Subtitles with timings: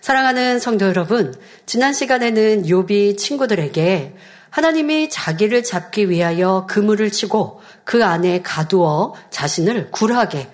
[0.00, 1.34] 사랑하는 성도 여러분,
[1.66, 4.14] 지난 시간에는 욥이 친구들에게
[4.48, 10.48] 하나님이 자기를 잡기 위하여 그물을 치고 그 안에 가두어 자신을 굴하게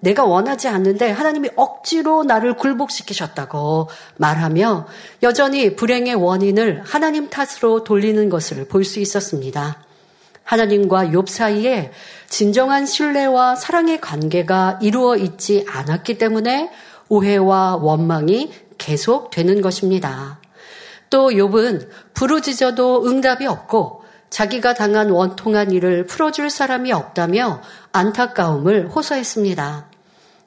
[0.00, 4.86] 내가 원하지 않는데 하나님이 억지로 나를 굴복시키셨다고 말하며
[5.22, 9.84] 여전히 불행의 원인을 하나님 탓으로 돌리는 것을 볼 수 있었습니다.
[10.44, 11.92] 하나님과 욥 사이에
[12.28, 16.70] 진정한 신뢰와 사랑의 관계가 이루어 있지 않았기 때문에
[17.12, 20.40] 오해와 원망이 계속되는 것입니다.
[21.10, 27.60] 또 욥은 부르짖어도 응답이 없고 자기가 당한 원통한 일을 풀어줄 사람이 없다며
[27.92, 29.90] 안타까움을 호소했습니다.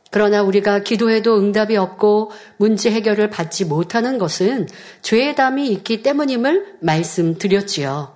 [0.10, 4.68] 그러나 우리가 기도해도 응답이 없고 문제 해결을 받지 못하는 것은
[5.04, 8.16] 죄의 담이 있기 때문임을 말씀드렸지요.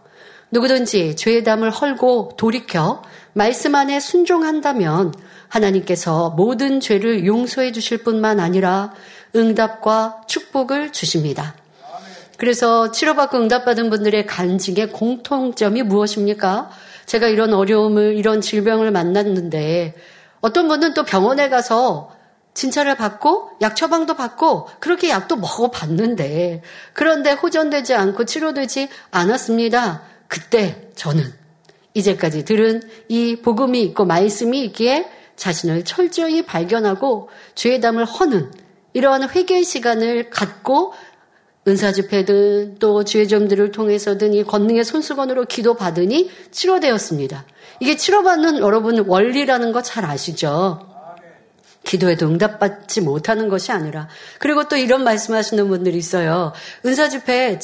[0.50, 5.14] 누구든지 죄의 담을 헐고 돌이켜 말씀 안에 순종한다면
[5.50, 8.94] 하나님께서 모든 죄를 용서해 주실 뿐만 아니라
[9.36, 11.56] 응답과 축복을 주십니다.
[12.38, 16.70] 그래서 치료받고 응답받은 분들의 간증의 공통점이 무엇입니까?
[17.06, 19.96] 제가 이런 어려움을, 이런 질병을 만났는데
[20.40, 22.12] 어떤 분은 또 병원에 가서
[22.54, 26.62] 진찰을 받고 약 처방도 받고 그렇게 약도 먹어봤는데
[26.94, 30.02] 그런데 호전되지 않고 치료되지 않았습니다.
[30.28, 31.24] 그때 저는
[31.94, 35.10] 이제까지 들은 이 복음이 있고 말씀이 있기에
[35.40, 38.52] 자신을 철저히 발견하고 죄의 담을 허는
[38.94, 40.94] 이러한 회개의 시간을 갖고
[41.68, 47.46] 은사 집회든 또 주의점들을 통해서든 이 권능의 손수건으로 기도 받으니 치료되었습니다.
[47.80, 50.86] 이게 치료받는 여러분 원리라는 거 잘 아시죠?
[51.84, 54.10] 기도에도 응답받지 못하는 것이 아니라
[54.40, 56.54] 그리고 또 이런 말씀하시는 분들이 있어요.
[56.86, 57.58] 은사 집회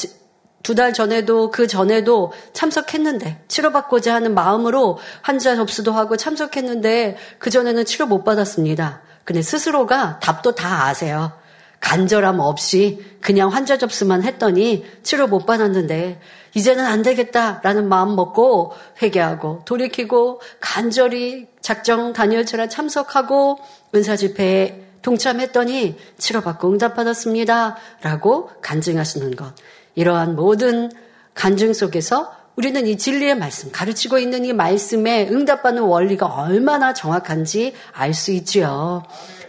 [0.66, 7.85] 두 달 전에도 그 전에도 참석했는데 치료받고자 하는 마음으로 환자 접수도 하고 참석했는데 그 전에는
[7.85, 9.03] 치료 못 받았습니다.
[9.25, 11.33] 근데 스스로가 답도 다 아세요.
[11.81, 16.19] 간절함 없이 그냥 환자 접수만 했더니 치료 못 받았는데
[16.55, 18.73] 이제는 안 되겠다라는 마음 먹고
[19.03, 23.59] 회개하고 돌이키고 간절히 작정 단열처럼 참석하고
[23.94, 27.78] 은사 집회에 동참했더니 치료받고 응답받았습니다.
[28.01, 29.53] 라고 간증하시는 것.
[29.95, 30.91] 이러한 모든
[31.33, 38.13] 간증 속에서 우리는 이 진리의 말씀, 가르치고 있는 이 말씀에 응답받는 원리가 얼마나 정확한지 알
[38.13, 39.03] 수 있지요.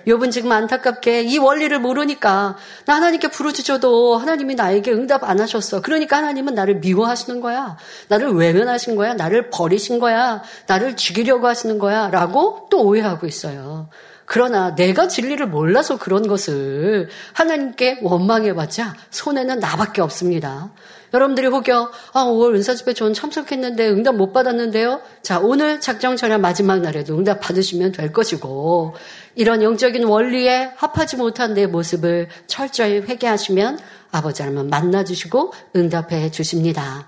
[0.08, 5.82] 욥은 지금 안타깝게 이 원리를 모르니까 나 하나님께 부르짖어도 하나님이 나에게 응답 안 하셨어.
[5.82, 7.76] 그러니까 하나님은 나를 미워하시는 거야.
[8.08, 9.14] 나를 외면하신 거야.
[9.14, 10.42] 나를 버리신 거야.
[10.68, 12.08] 나를 죽이려고 하시는 거야.
[12.08, 13.88] 라고 또 오해하고 있어요.
[14.26, 20.70] 그러나 내가 진리를 몰라서 그런 것을 하나님께 원망해봤자 손해는 나밖에 없습니다.
[21.14, 25.00] 여러분들이 혹여 아 5월 은사집회 전 참석했는데 응답 못 받았는데요.
[25.22, 28.94] 자 오늘 작정 전야 마지막 날에도 응답 받으시면 될 것이고
[29.36, 33.78] 이런 영적인 원리에 합하지 못한 내 모습을 철저히 회개하시면
[34.10, 37.06] 아버지 하나님 만나 주시고 응답해 주십니다.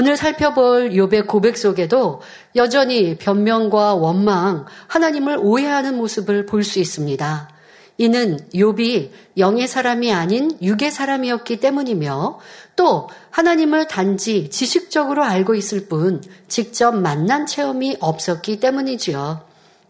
[0.00, 2.20] 오늘 살펴볼 욥의 고백 속에도
[2.54, 7.48] 여전히 변명과 원망, 하나님을 오해하는 모습을 볼 수 있습니다.
[7.96, 12.38] 이는 욥이 영의 사람이 아닌 육의 사람이었기 때문이며
[12.76, 19.40] 또 하나님을 단지 지식적으로 알고 있을 뿐 직접 만난 체험이 없었기 때문이지요.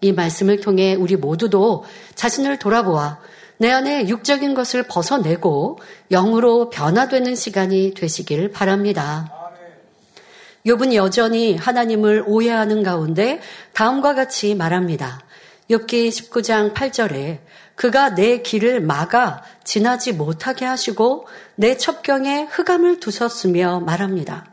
[0.01, 3.19] 이 말씀을 통해 우리 모두도 자신을 돌아보아
[3.59, 5.81] 내 안에 육적인 것을 벗어내고
[6.11, 9.35] 영으로 변화되는 시간이 되시길 바랍니다.
[10.67, 13.41] 욥은 여전히 하나님을 오해하는 가운데
[13.73, 15.21] 다음과 같이 말합니다.
[15.71, 17.39] 욥기 19장 8절에
[17.75, 24.47] 그가 내 길을 막아 지나지 못하게 하시고 내 첩경에 흑암을 두셨으며 말합니다.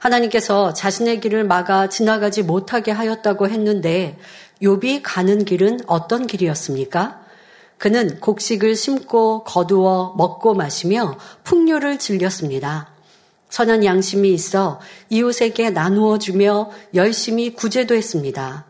[0.00, 4.18] 하나님께서 자신의 길을 막아 지나가지 못하게 하였다고 했는데
[4.62, 7.20] 욥이 가는 길은 어떤 길이었습니까?
[7.78, 12.88] 그는 곡식을 심고 거두어 먹고 마시며 풍요를 즐겼습니다.
[13.48, 18.66] 선한 양심이 있어 이웃에게 나누어 주며 열심히 구제도 했습니다.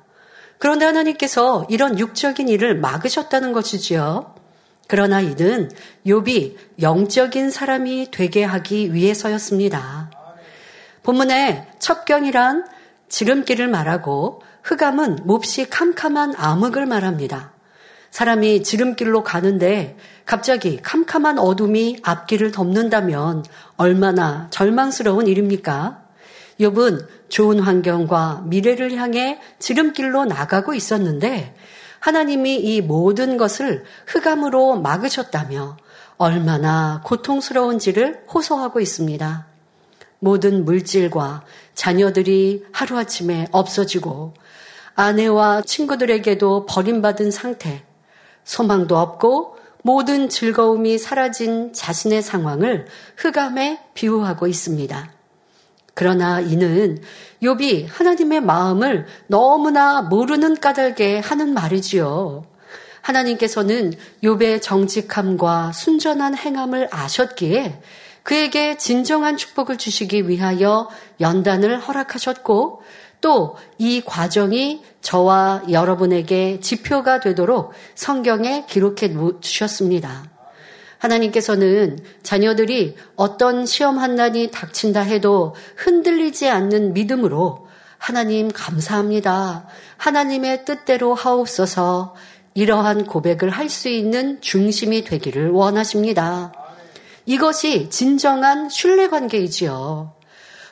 [0.59, 4.35] 그런데 하나님께서 이런 육적인 일을 막으셨다는 것이지요.
[4.89, 5.71] 그러나 이는
[6.07, 10.11] 욥이 영적인 사람이 되게 하기 위해서였습니다.
[11.03, 12.67] 본문에 첩경이란
[13.09, 17.53] 지름길을 말하고 흑암은 몹시 캄캄한 암흑을 말합니다.
[18.11, 19.97] 사람이 지름길로 가는데
[20.29, 23.47] 갑자기 캄캄한 어둠이 앞길을 덮는다면
[23.79, 26.03] 얼마나 절망스러운 일입니까?
[26.61, 31.57] 욥은 좋은 환경과 미래를 향해 지름길로 나가고 있었는데
[32.01, 35.79] 하나님이 이 모든 것을 흑암으로 막으셨다며
[36.19, 39.47] 얼마나 고통스러운지를 호소하고 있습니다.
[40.19, 41.43] 모든 물질과
[41.75, 44.35] 자녀들이 하루아침에 없어지고
[44.95, 47.83] 아내와 친구들에게도 버림받은 상태,
[48.45, 49.58] 소망도 없고
[49.89, 55.13] 모든 즐거움이 사라진 자신의 상황을 흑암에 비유하고 있습니다.
[55.95, 57.01] 그러나 이는
[57.43, 62.45] 욥이 하나님의 마음을 너무나 모르는 까닭에 하는 말이지요.
[63.01, 67.81] 하나님께서는 욥의 정직함과 순전한 행함을 아셨기에
[68.23, 72.83] 그에게 진정한 축복을 주시기 위하여 연단을 허락하셨고
[73.21, 80.31] 또 이 과정이 저와 여러분에게 지표가 되도록 성경에 기록해 주셨습니다.
[80.99, 87.69] 하나님께서는 자녀들이 어떤 시험 한난이 닥친다 해도 흔들리지 않는 믿음으로
[87.99, 89.69] 하나님 감사합니다.
[89.97, 92.17] 하나님의 뜻대로 하옵소서
[92.55, 96.53] 이러한 고백을 할 수 있는 중심이 되기를 원하십니다.
[97.27, 100.18] 이것이 진정한 신뢰 관계이지요.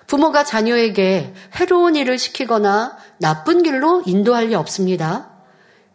[0.07, 5.31] 부모가 자녀에게 해로운 일을 시키거나 나쁜 길로 인도할 리 없습니다.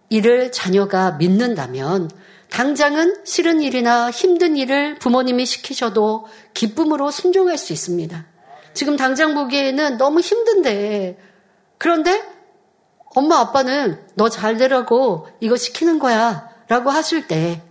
[0.10, 2.10] 이를 자녀가 믿는다면
[2.50, 8.26] 당장은 싫은 일이나 힘든 일을 부모님이 시키셔도 기쁨으로 순종할 수 있습니다.
[8.74, 11.18] 지금 당장 보기에는 너무 힘든데
[11.78, 12.22] 그런데
[13.16, 17.62] 엄마 아빠는 너 잘 되라고 이거 시키는 거야 라고 하실 때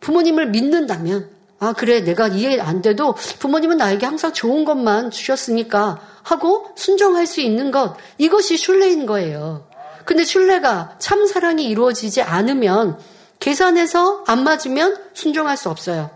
[0.00, 1.30] 부모님을 믿는다면
[1.62, 7.42] 아, 그래, 내가 이해 안 돼도 부모님은 나에게 항상 좋은 것만 주셨으니까 하고 순종할 수
[7.42, 9.68] 있는 것, 이것이 신뢰인 거예요.
[10.06, 12.98] 근데 신뢰가 참 사랑이 이루어지지 않으면
[13.40, 16.10] 계산해서 안 맞으면 순종할 수 없어요.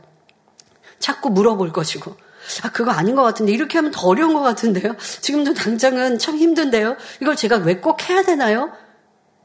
[0.99, 2.17] 자꾸 물어볼 것이고.
[2.62, 4.96] 아, 그거 아닌 것 같은데, 이렇게 하면 더 어려운 것 같은데요?
[5.20, 6.96] 지금도 당장은 참 힘든데요?
[7.20, 8.73] 이걸 제가 왜 꼭 해야 되나요?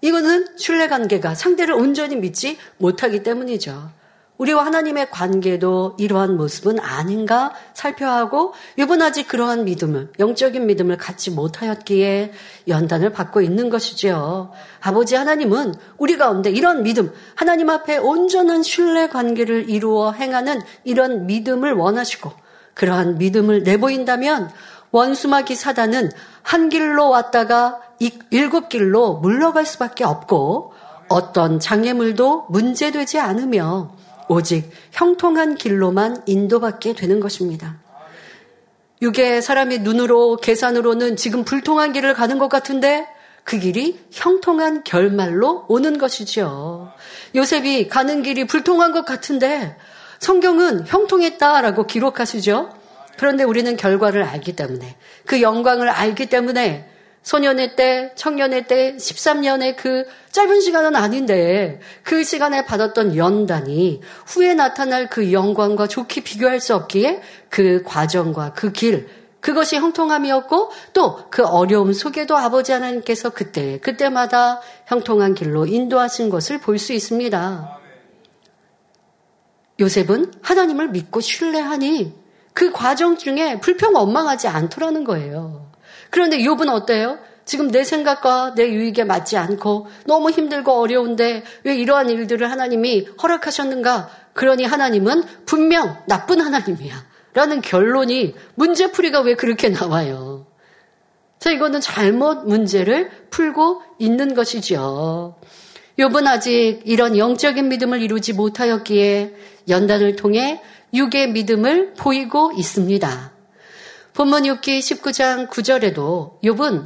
[0.01, 3.98] 이거는 신뢰관계가 상대를 온전히 믿지 못하기 때문이죠.
[4.39, 11.29] 우리와 하나님의 관계도 이러한 모습은 아닌가 살펴야 하고 이번 아직 그러한 믿음을 영적인 믿음을 갖지
[11.29, 12.31] 못하였기에
[12.69, 14.51] 연단을 받고 있는 것이지요.
[14.79, 21.73] 아버지 하나님은 우리 가운데 이런 믿음 하나님 앞에 온전한 신뢰 관계를 이루어 행하는 이런 믿음을
[21.73, 22.31] 원하시고
[22.75, 24.51] 그러한 믿음을 내보인다면
[24.91, 26.11] 원수마귀 사단은
[26.43, 27.81] 한 길로 왔다가
[28.31, 30.71] 일곱 길로 물러갈 수밖에 없고
[31.09, 33.91] 어떤 장애물도 문제되지 않으며
[34.29, 37.77] 오직 형통한 길로만 인도받게 되는 것입니다.
[39.01, 43.07] 육의 사람이 눈으로 계산으로는 지금 불통한 길을 가는 것 같은데
[43.43, 46.93] 그 길이 형통한 결말로 오는 것이죠.
[47.33, 49.75] 요셉이 가는 길이 불통한 것 같은데
[50.19, 52.69] 성경은 형통했다라고 기록하시죠.
[53.17, 54.95] 그런데 우리는 결과를 알기 때문에
[55.25, 56.87] 그 영광을 알기 때문에
[57.29, 65.09] 소년의 때, 청년의 때, 13년의 그 짧은 시간은 아닌데 그 시간에 받았던 연단이 후에 나타날
[65.09, 69.07] 그 영광과 좋게 비교할 수 없기에 그 과정과 그 길,
[69.41, 76.79] 그것이 형통함이었고 또 그 어려움 속에도 아버지 하나님께서 그때, 그때마다 형통한 길로 인도하신 것을 볼
[76.79, 77.79] 수 있습니다.
[79.79, 82.11] 요셉은 하나님을 믿고 신뢰하니
[82.53, 85.68] 그 과정 중에 불평 원망하지 않더라는 거예요.
[86.09, 87.19] 그런데 욥은 어때요?
[87.45, 94.09] 지금 내 생각과 내 유익에 맞지 않고 너무 힘들고 어려운데 왜 이러한 일들을 하나님이 허락하셨는가?
[94.33, 97.05] 그러니 하나님은 분명 나쁜 하나님이야.
[97.33, 100.45] 라는 결론이 문제풀이가 왜 그렇게 나와요?
[101.39, 105.35] 자, 이거는 잘못 문제를 풀고 있는 것이죠.
[105.97, 109.35] 욥은 아직 이런 영적인 믿음을 이루지 못하였기에
[109.69, 110.61] 연단을 통해
[110.93, 113.38] 육의 믿음을 보이고 있습니다.
[114.19, 116.83] 본문 6기 19장 9절에도 욥은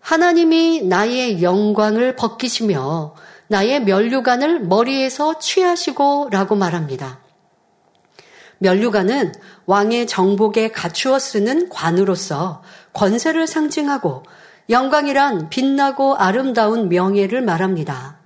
[0.00, 3.14] 하나님이 나의 영광을 벗기시며
[3.48, 7.20] 나의 면류관을 머리에서 취하시고 라고 말합니다.
[8.58, 9.32] 면류관은
[9.64, 12.62] 왕의 정복에 갖추어 쓰는 관으로서
[12.92, 14.22] 권세를 상징하고
[14.68, 18.18] 영광이란 빛나고 아름다운 명예를 말합니다.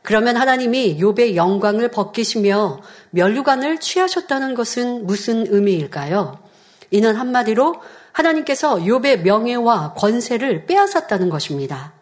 [0.00, 2.80] 그러면 하나님이 욥의 영광을 벗기시며
[3.10, 6.48] 면류관을 취하셨다는 것은 무슨 의미일까요?
[6.90, 7.76] 이는 한마디로
[8.12, 11.92] 하나님께서 욥의 명예와 권세를 빼앗았다는 것입니다.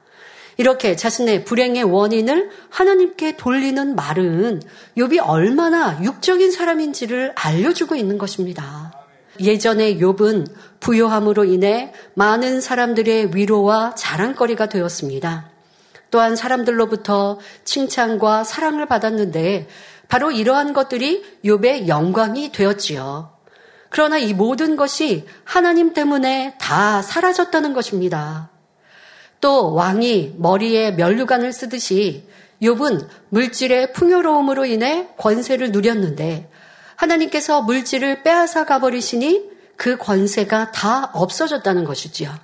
[0.56, 4.60] 이렇게 자신의 불행의 원인을 하나님께 돌리는 말은
[4.96, 8.92] 욥이 얼마나 육적인 사람인지를 알려주고 있는 것입니다.
[9.40, 10.46] 예전에 욥은
[10.80, 15.50] 부요함으로 인해 많은 사람들의 위로와 자랑거리가 되었습니다.
[16.10, 19.68] 또한 사람들로부터 칭찬과 사랑을 받았는데
[20.08, 23.37] 바로 이러한 것들이 욥의 영광이 되었지요.
[23.90, 28.50] 그러나 이 모든 것이 하나님 때문에 다 사라졌다는 것입니다.
[29.40, 32.26] 또 왕이 머리에 면류관을 쓰듯이
[32.62, 36.50] 욥은 물질의 풍요로움으로 인해 권세를 누렸는데
[36.96, 42.34] 하나님께서 물질을 빼앗아 가버리시니 그 권세가 다 없어졌다는 것이지요.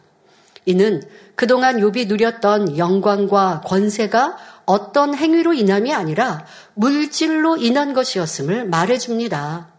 [0.67, 1.03] 이는
[1.35, 4.37] 그동안 욥이 누렸던 영광과 권세가
[4.67, 9.74] 어떤 행위로 인함이 아니라 물질로 인한 것이었음을 말해줍니다.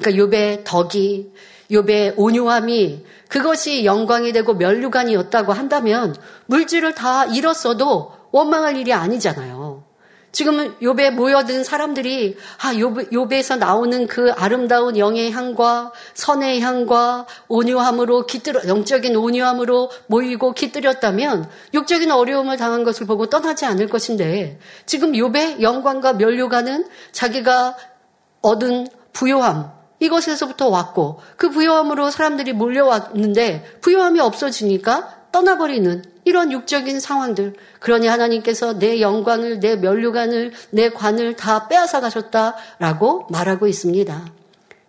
[0.00, 1.32] 그러니까 욥의 덕이,
[1.70, 6.16] 욥의 온유함이 그것이 영광이 되고 멸류관이었다고 한다면
[6.46, 9.84] 물질을 다 잃었어도 원망할 일이 아니잖아요.
[10.32, 18.26] 지금은 욥에 모여든 사람들이 아 욥, 욥에서 나오는 그 아름다운 영의 향과 선의 향과 온유함으로
[18.26, 25.62] 기뜨려 영적인 온유함으로 모이고 기뜨렸다면 육적인 어려움을 당한 것을 보고 떠나지 않을 것인데 지금 욥의
[25.62, 27.76] 영광과 멸류가는 자기가
[28.42, 37.54] 얻은 부요함 이것에서부터 왔고 그 부요함으로 사람들이 몰려왔는데 부요함이 없어지니까 떠나버리는 이런 육적인 상황들.
[37.78, 44.26] 그러니 하나님께서 내 영광을, 내 면류관을, 내 관을 다 빼앗아 가셨다라고 말하고 있습니다.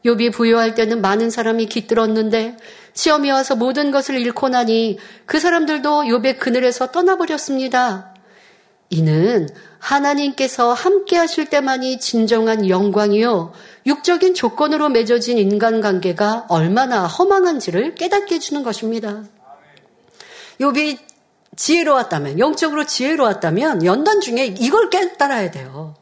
[0.06, 2.58] 욥이 부여할 때는 많은 사람이 깃들었는데
[2.94, 8.16] 시험이 와서 모든 것을 잃고 나니 그 사람들도 욥의 그늘에서 떠나버렸습니다.
[8.90, 9.48] 이는
[9.82, 13.52] 하나님께서 함께 하실 때만이 진정한 영광이요.
[13.88, 19.24] 육적인 조건으로 맺어진 인간관계가 얼마나 허망한지를 깨닫게 해주는 것입니다.
[20.60, 21.00] 욥이
[21.56, 25.96] 지혜로웠다면, 영적으로 지혜로웠다면 연단 중에 이걸 깨달아야 돼요.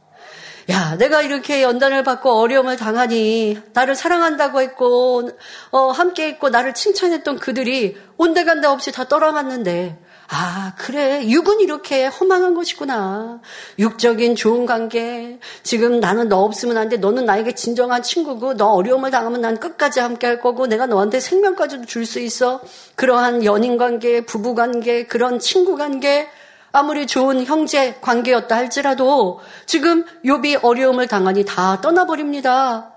[0.70, 5.32] 야, 내가 이렇게 연단을 받고 어려움을 당하니 나를 사랑한다고 했고
[5.72, 9.98] 어, 함께 했고 나를 칭찬했던 그들이 온데간데 없이 다 떠나갔는데
[10.32, 11.28] 아, 그래.
[11.28, 13.42] 육은 이렇게 허망한 것이구나.
[13.80, 15.40] 육적인 좋은 관계.
[15.64, 16.98] 지금 나는 너 없으면 안 돼.
[16.98, 21.86] 너는 나에게 진정한 친구고, 너 어려움을 당하면 난 끝까지 함께 할 거고, 내가 너한테 생명까지도
[21.86, 22.62] 줄 수 있어.
[22.96, 26.28] 그러한 연인 관계, 부부 관계, 그런 친구 관계,
[26.72, 32.94] 아무리 좋은 형제 관계였다 할지라도 지금 욥이 어려움을 당하니 다 떠나버립니다.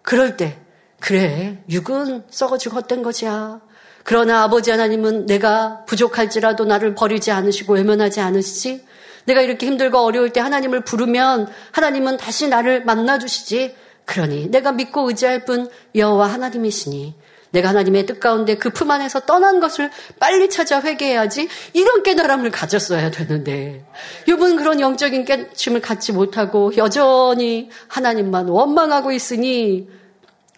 [0.00, 0.58] 그럴 때,
[1.00, 3.60] 그래, 육은 썩어지고 헛된 것이야.
[4.04, 8.84] 그러나 아버지 하나님은 내가 부족할지라도 나를 버리지 않으시고 외면하지 않으시지?
[9.24, 13.74] 내가 이렇게 힘들고 어려울 때 하나님을 부르면 하나님은 다시 나를 만나 주시지?
[14.04, 17.14] 그러니 내가 믿고 의지할 분 여호와 하나님이시니
[17.52, 23.10] 내가 하나님의 뜻 가운데 그 품 안에서 떠난 것을 빨리 찾아 회개해야지 이런 깨달음을 가졌어야
[23.10, 23.84] 되는데
[24.26, 29.88] 이분 그런 영적인 깨침을 갖지 못하고 여전히 하나님만 원망하고 있으니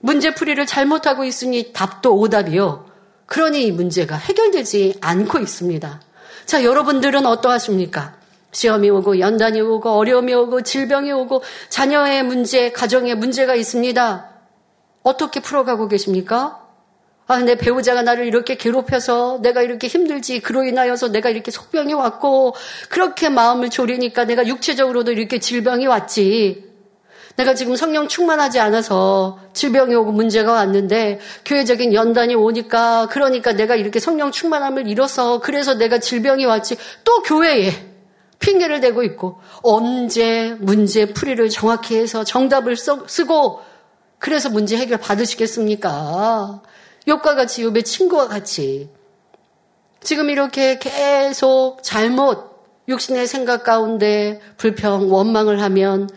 [0.00, 2.93] 문제풀이를 잘못하고 있으니 답도 오답이요.
[3.26, 6.00] 그러니 이 문제가 해결되지 않고 있습니다.
[6.46, 8.16] 자, 여러분들은 어떠하십니까?
[8.52, 14.30] 시험이 오고 연단이 오고 어려움이 오고 질병이 오고 자녀의 문제, 가정의 문제가 있습니다.
[15.02, 16.60] 어떻게 풀어가고 계십니까?
[17.26, 20.40] 아, 내 배우자가 나를 이렇게 괴롭혀서 내가 이렇게 힘들지.
[20.40, 22.54] 그로 인하여서 내가 이렇게 속병이 왔고,
[22.90, 26.73] 그렇게 마음을 졸이니까 내가 육체적으로도 이렇게 질병이 왔지.
[27.36, 33.98] 내가 지금 성령 충만하지 않아서 질병이 오고 문제가 왔는데 교회적인 연단이 오니까 그러니까 내가 이렇게
[33.98, 37.72] 성령 충만함을 잃어서 그래서 내가 질병이 왔지 또 교회에
[38.38, 43.60] 핑계를 대고 있고 언제 문제 풀이를 정확히 해서 정답을 쓰고
[44.18, 46.62] 그래서 문제 해결 받으시겠습니까?
[47.08, 48.90] 욕과 같이 욕의 친구와 같이
[50.00, 52.54] 지금 이렇게 계속 잘못
[52.86, 56.08] 육신의 생각 가운데 불평 원망을 하면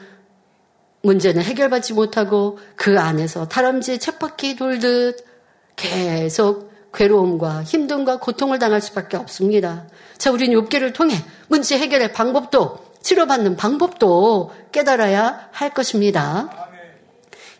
[1.01, 5.25] 문제는 해결받지 못하고 그 안에서 다람쥐 쳇바퀴 돌듯
[5.75, 9.87] 계속 괴로움과 힘듦과 고통을 당할 수밖에 없습니다.
[10.17, 11.15] 자, 우리는 욥기를 통해
[11.47, 16.49] 문제 해결의 방법도 치료받는 방법도 깨달아야 할 것입니다.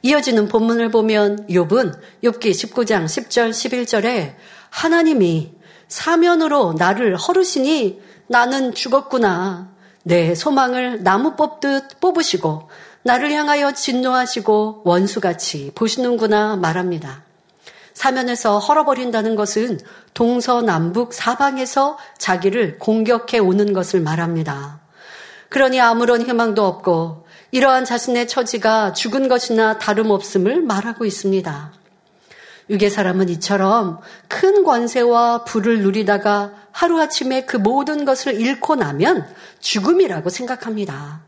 [0.01, 4.36] 이어지는 본문을 보면 욥은 욥기 19장 10절 11절에
[4.70, 5.53] 하나님이
[5.88, 9.72] 사면으로 나를 허르시니 나는 죽었구나.
[10.03, 12.70] 내 소망을 나무 뽑듯 뽑으시고
[13.07, 17.23] 나를 향하여 진노하시고 원수같이 보시는구나 말합니다.
[17.93, 19.79] 사면에서 헐어버린다는 것은
[20.13, 24.81] 동서남북 사방에서 자기를 공격해 오는 것을 말합니다.
[25.47, 31.71] 그러니 아무런 희망도 없고 이러한 자신의 처지가 죽은 것이나 다름없음을 말하고 있습니다.
[32.69, 39.25] 유괴 사람은 이처럼 큰 권세와 부를 누리다가 하루아침에 그 모든 것을 잃고 나면
[39.61, 41.21] 죽음이라고 생각합니다.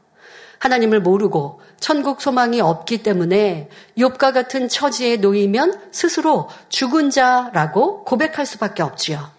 [0.59, 8.83] 하나님을 모르고 천국 소망이 없기 때문에 욥과 같은 처지에 놓이면 스스로 죽은 자라고 고백할 수밖에
[8.83, 9.31] 없지요.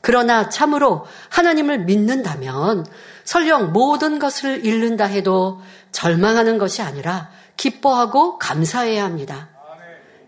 [0.00, 2.86] 그러나 참으로 하나님을 믿는다면
[3.24, 5.60] 설령 모든 것을 잃는다 해도
[5.92, 9.48] 절망하는 것이 아니라 기뻐하고 감사해야 합니다.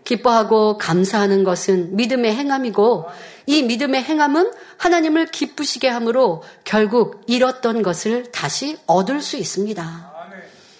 [0.03, 3.05] 기뻐하고 감사하는 것은 믿음의 행함이고
[3.45, 10.18] 이 믿음의 행함은 하나님을 기쁘시게 함으로 결국 잃었던 것을 다시 얻을 수 있습니다.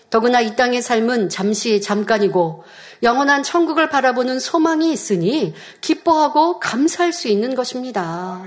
[0.10, 2.64] 더구나 이 땅의 삶은 잠시 잠깐이고
[3.04, 8.44] 영원한 천국을 바라보는 소망이 있으니 기뻐하고 감사할 수 있는 것입니다.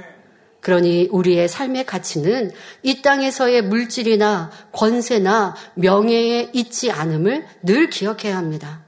[0.61, 2.53] 그러니 우리의 삶의 가치는
[2.83, 8.85] 이 땅에서의 물질이나 권세나 명예에 있지 않음을 늘 기억해야 합니다.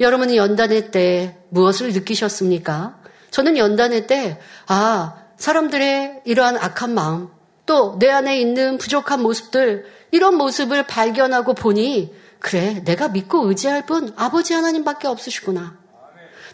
[0.00, 2.98] 여러분은 연단회 때 무엇을 느끼셨습니까?
[3.30, 7.28] 저는 연단회 때, 아, 사람들의 이러한 악한 마음,
[7.66, 9.84] 또 내 안에 있는 부족한 모습들,
[10.16, 15.78] 이런 모습을 발견하고 보니, 그래, 내가 믿고 의지할 분 아버지 하나님밖에 없으시구나.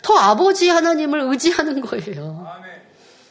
[0.03, 2.45] 더 아버지 하나님을 의지하는 거예요.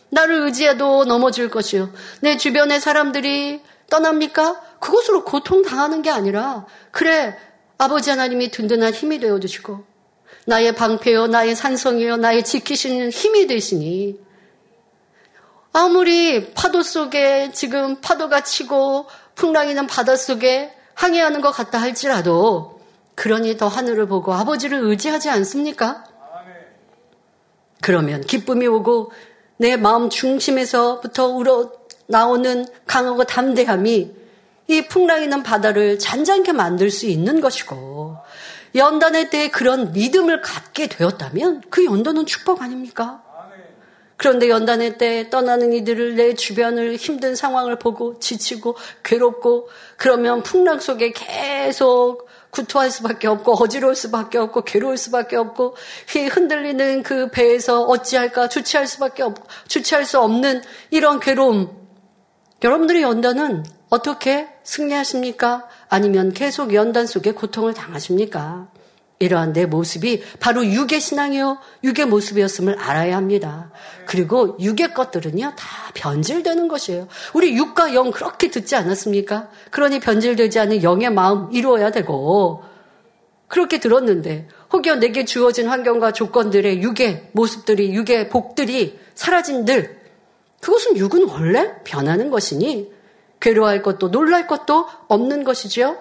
[0.10, 1.92] 나를 의지해도 넘어질 것이요.
[2.22, 4.62] 내 주변의 사람들이 떠납니까?
[4.80, 7.38] 그것으로 고통당하는 게 아니라, 그래,
[7.78, 9.84] 아버지 하나님이 든든한 힘이 되어주시고,
[10.46, 14.18] 나의 방패요, 나의 산성이요, 나의 지키시는 힘이 되시니,
[15.74, 22.80] 아무리 파도 속에 지금 파도가 치고 풍랑이는 바다 속에 항해하는 것 같다 할지라도,
[23.16, 26.04] 그러니 더 하늘을 보고 아버지를 의지하지 않습니까?
[27.82, 29.12] 그러면 기쁨이 오고
[29.58, 31.72] 내 마음 중심에서부터 우러
[32.08, 34.12] 나오는 강하고 담대함이
[34.68, 38.18] 이 풍랑이는 바다를 잔잔케 만들 수 있는 것이고
[38.76, 43.24] 연단의 때에 그런 믿음을 갖게 되었다면 그 연단은 축복 아닙니까?
[44.22, 51.12] 그런데 연단의 때 떠나는 이들을 내 주변을 힘든 상황을 보고 지치고 괴롭고 그러면 풍랑 속에
[51.12, 55.76] 계속 구토할 수밖에 없고 어지러울 수밖에 없고 괴로울 수밖에 없고
[56.34, 60.62] 흔들리는 그 배에서 어찌할까 주체할 수밖에 없고 주체할 수 없는
[60.92, 61.76] 이런 괴로움.
[62.64, 65.68] 여러분들의 연단은 어떻게 승리하십니까?
[65.90, 68.71] 아니면 계속 연단 속에 고통을 당하십니까?
[69.22, 73.72] 이러한 내 모습이 바로 육의 신앙이요, 육의 모습이었음을 알아야 합니다.
[74.06, 77.08] 그리고 육의 것들은요, 다 변질되는 것이에요.
[77.34, 79.50] 우리 육과 영 그렇게 듣지 않았습니까?
[79.70, 82.64] 그러니 변질되지 않은 영의 마음 이루어야 되고,
[83.48, 90.00] 그렇게 들었는데, 혹여 내게 주어진 환경과 조건들의 육의 모습들이, 육의 복들이 사라진들,
[90.62, 92.92] 그것은 육은 원래 변하는 것이니,
[93.40, 95.98] 괴로워할 것도 놀랄 것도 없는 것이지요.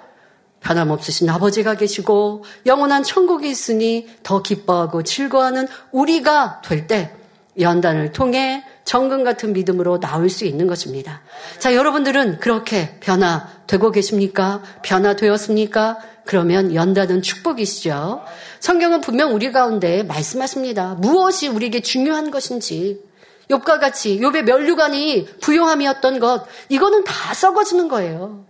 [0.61, 7.15] 변함없으신 아버지가 계시고 영원한 천국이 있으니 더 기뻐하고 즐거워하는 우리가 될 때
[7.59, 11.23] 연단을 통해 정금 같은 믿음으로 나올 수 있는 것입니다.
[11.59, 14.63] 자, 여러분들은 그렇게 변화되고 계십니까?
[14.83, 15.99] 변화되었습니까?
[16.25, 18.23] 그러면 연단은 축복이시죠.
[18.61, 20.95] 성경은 분명 우리 가운데 말씀하십니다.
[20.95, 23.01] 무엇이 우리에게 중요한 것인지.
[23.49, 28.45] 욥과 같이 욥의 멸류관이 부용함이었던 것 이거는 다 썩어지는 거예요.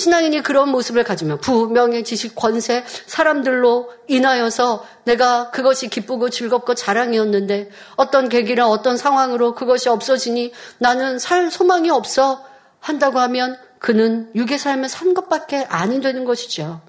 [0.00, 7.68] 신앙인이 그런 모습을 가지면 부 명예, 지식, 권세, 사람들로 인하여서 내가 그것이 기쁘고 즐겁고 자랑이었는데
[7.96, 12.42] 어떤 계기나 어떤 상황으로 그것이 없어지니 나는 살 소망이 없어
[12.80, 16.80] 한다고 하면 그는 육의 삶을 산 것밖에 아니 되는 것이죠.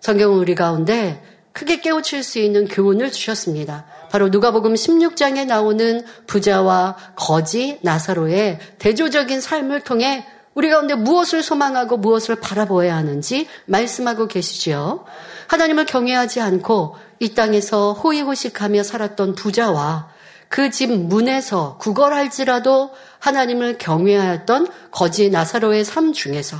[0.00, 1.20] 성경은 우리 가운데
[1.52, 3.86] 크게 깨우칠 수 있는 교훈을 주셨습니다.
[4.10, 12.36] 바로 누가복음 16장에 나오는 부자와 거지 나사로의 대조적인 삶을 통해 우리 가운데 무엇을 소망하고 무엇을
[12.36, 15.04] 바라보아야 하는지 말씀하고 계시지요.
[15.48, 20.14] 하나님을 경외하지 않고 이 땅에서 호의호식하며 살았던 부자와
[20.54, 26.58] 그 집 문에서 구걸할지라도 하나님을 경외하였던 거지 나사로의 삶 중에서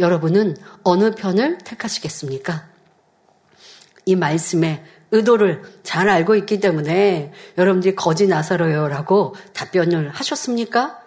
[0.00, 2.66] 여러분은 어느 편을 택하시겠습니까?
[4.06, 10.97] 이 말씀의 의도를 잘 알고 있기 때문에 여러분들이 거지 나사로요라고 답변을 하셨습니까?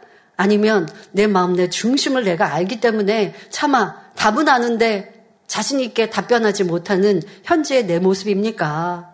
[0.41, 7.85] 아니면 내 마음, 내 중심을 내가 알기 때문에 차마 답은 아는데 자신있게 답변하지 못하는 현재의
[7.85, 9.13] 내 모습입니까?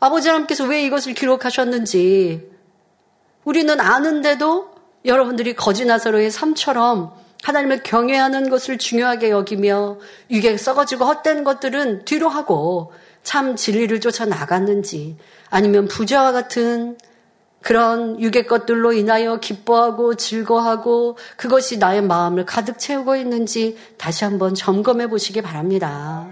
[0.00, 2.50] 아버지 하나님께서 왜 이것을 기록하셨는지
[3.44, 4.72] 우리는 아는데도
[5.04, 9.98] 여러분들이 거지나사로의 삶처럼 하나님을 경외하는 것을 중요하게 여기며
[10.30, 15.18] 육에 썩어지고 헛된 것들은 뒤로 하고 참 진리를 쫓아 나갔는지
[15.50, 16.96] 아니면 부자와 같은
[17.62, 25.08] 그런 육의 것들로 인하여 기뻐하고 즐거워하고 그것이 나의 마음을 가득 채우고 있는지 다시 한번 점검해
[25.08, 26.28] 보시기 바랍니다.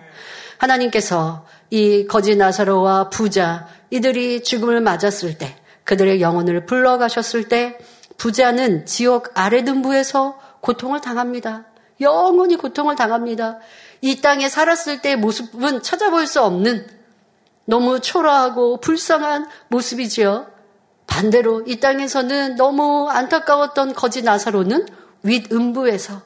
[0.58, 7.78] 하나님께서 이 거지 나사로와 부자 이들이 죽음을 맞았을 때 그들의 영혼을 불러가셨을 때
[8.18, 11.64] 부자는 지옥 아래 등부에서 고통을 당합니다.
[12.00, 13.58] 영원히 고통을 당합니다.
[14.00, 16.86] 이 땅에 살았을 때의 모습은 찾아볼 수 없는
[17.64, 20.49] 너무 초라하고 불쌍한 모습이지요.
[21.10, 24.86] 반대로 이 땅에서는 너무 안타까웠던 거지 나사로는
[25.24, 26.22] 윗음부에서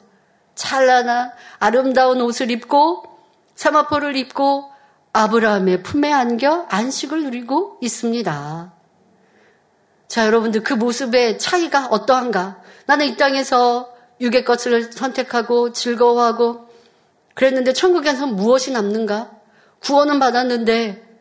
[0.54, 3.04] 찬란한 아름다운 옷을 입고
[3.56, 4.70] 사마포를 입고
[5.12, 8.72] 아브라함의 품에 안겨 안식을 누리고 있습니다.
[10.06, 12.60] 자, 여러분들 그 모습의 차이가 어떠한가?
[12.86, 16.68] 나는 이 땅에서 육의 것을 선택하고 즐거워하고
[17.34, 19.30] 그랬는데 천국에서 무엇이 남는가?
[19.80, 21.13] 구원은 받았는데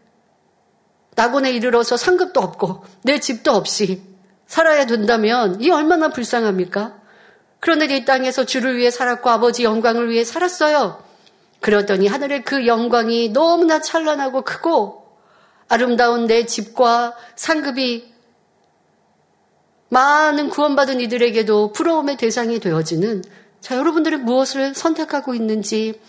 [1.16, 4.02] 낙원에 이르러서 상급도 없고 내 집도 없이
[4.48, 7.02] 살아야 된다면 이 얼마나 불쌍합니까?
[7.60, 11.02] 그런데 이 땅에서 주를 위해 살았고 아버지 영광을 위해 살았어요.
[11.62, 15.08] 그러더니 하늘의 그 영광이 너무나 찬란하고 크고
[15.70, 18.14] 아름다운 내 집과 상급이
[19.90, 23.24] 많은 구원받은 이들에게도 부러움의 대상이 되어지는
[23.62, 26.02] 자 여러분들은 무엇을 선택하고 있는지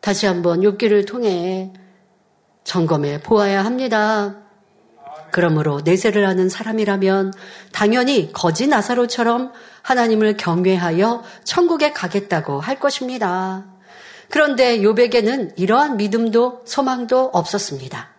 [0.00, 1.72] 다시 한번 욥기를 통해
[2.68, 4.36] 점검해 보아야 합니다.
[5.30, 7.32] 그러므로 내세를 하는 사람이라면
[7.72, 13.64] 당연히 거지 나사로처럼 하나님을 경외하여 천국에 가겠다고 할 것입니다.
[14.28, 18.10] 그런데 욥에게는 이러한 믿음도 소망도 없었습니다.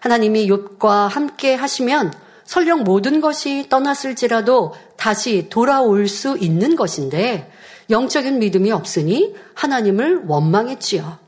[0.00, 2.12] 하나님이 욥과 함께 하시면
[2.44, 7.50] 설령 모든 것이 떠났을지라도 다시 돌아올 수 있는 것인데
[7.90, 11.23] 영적인 믿음이 없으니 하나님을 원망했지요.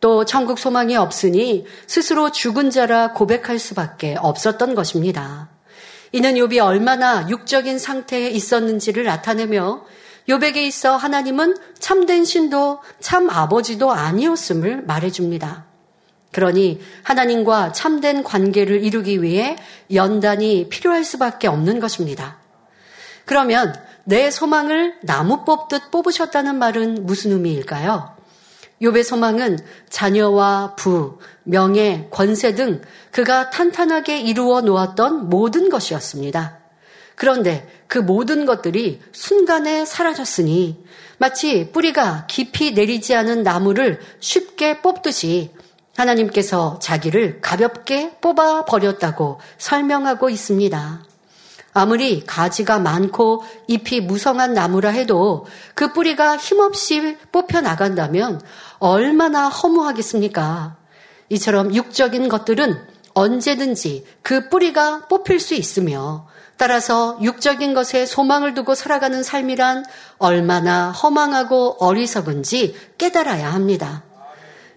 [0.00, 5.48] 또 천국 소망이 없으니 스스로 죽은 자라 고백할 수밖에 없었던 것입니다.
[6.12, 9.84] 이는 욥이 얼마나 육적인 상태에 있었는지를 나타내며
[10.28, 15.66] 욥에게 있어 하나님은 참된 신도 참 아버지도 아니었음을 말해줍니다.
[16.32, 19.56] 그러니 하나님과 참된 관계를 이루기 위해
[19.92, 22.38] 연단이 필요할 수밖에 없는 것입니다.
[23.24, 28.17] 그러면 내 소망을 나무 뽑듯 뽑으셨다는 말은 무슨 의미일까요?
[28.80, 36.58] 욥의 소망은 자녀와 부, 명예, 권세 등 그가 탄탄하게 이루어 놓았던 모든 것이었습니다.
[37.16, 40.84] 그런데 그 모든 것들이 순간에 사라졌으니
[41.18, 45.50] 마치 뿌리가 깊이 내리지 않은 나무를 쉽게 뽑듯이
[45.96, 51.07] 하나님께서 자기를 가볍게 뽑아 버렸다고 설명하고 있습니다.
[51.72, 58.40] 아무리 가지가 많고 잎이 무성한 나무라 해도 그 뿌리가 힘없이 뽑혀 나간다면
[58.78, 60.76] 얼마나 허무하겠습니까?
[61.28, 62.78] 이처럼 육적인 것들은
[63.14, 66.26] 언제든지 그 뿌리가 뽑힐 수 있으며
[66.56, 69.84] 따라서 육적인 것에 소망을 두고 살아가는 삶이란
[70.18, 74.02] 얼마나 허망하고 어리석은지 깨달아야 합니다.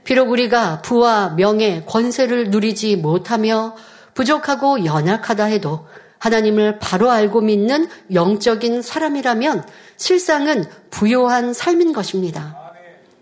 [0.03, 3.75] 비록 우리가 부와 명예, 권세를 누리지 못하며
[4.13, 5.87] 부족하고 연약하다 해도
[6.21, 12.57] 하나님을 바로 알고 믿는 영적인 사람이라면 실상은 부요한 삶인 것입니다.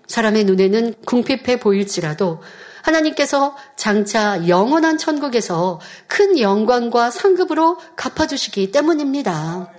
[0.07, 2.41] 사람의 눈에는 궁핍해 보일지라도
[2.81, 9.71] 하나님께서 장차 영원한 천국에서 큰 영광과 상급으로 갚아주시기 때문입니다.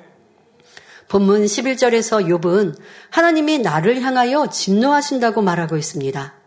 [1.09, 2.75] 본문 11절에서 욥은
[3.11, 6.40] 하나님이 나를 향하여 진노하신다고 말하고 있습니다.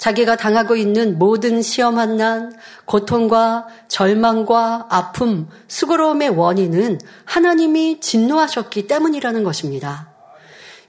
[0.00, 2.54] 자기가 당하고 있는 모든 시험 한 난,
[2.86, 10.08] 고통과 절망과 아픔, 수고로움의 원인은 하나님이 진노하셨기 때문이라는 것입니다.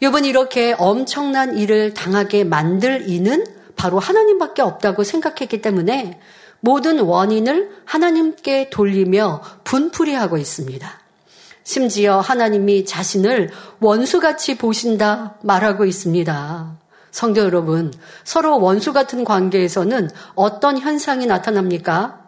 [0.02, 3.45] 욥은 이렇게 엄청난 일을 당하게 만들 이는
[3.76, 6.17] 바로 하나님밖에 없다고 생각했기 때문에
[6.62, 10.89] 모든 원인을 하나님께 돌리며 분풀이하고 있습니다.
[11.63, 16.81] 심지어 하나님이 자신을 원수같이 보신다 말하고 있습니다.
[17.12, 17.93] 성도 여러분,
[18.24, 22.21] 서로 원수 같은 관계에서는 어떤 현상이 나타납니까?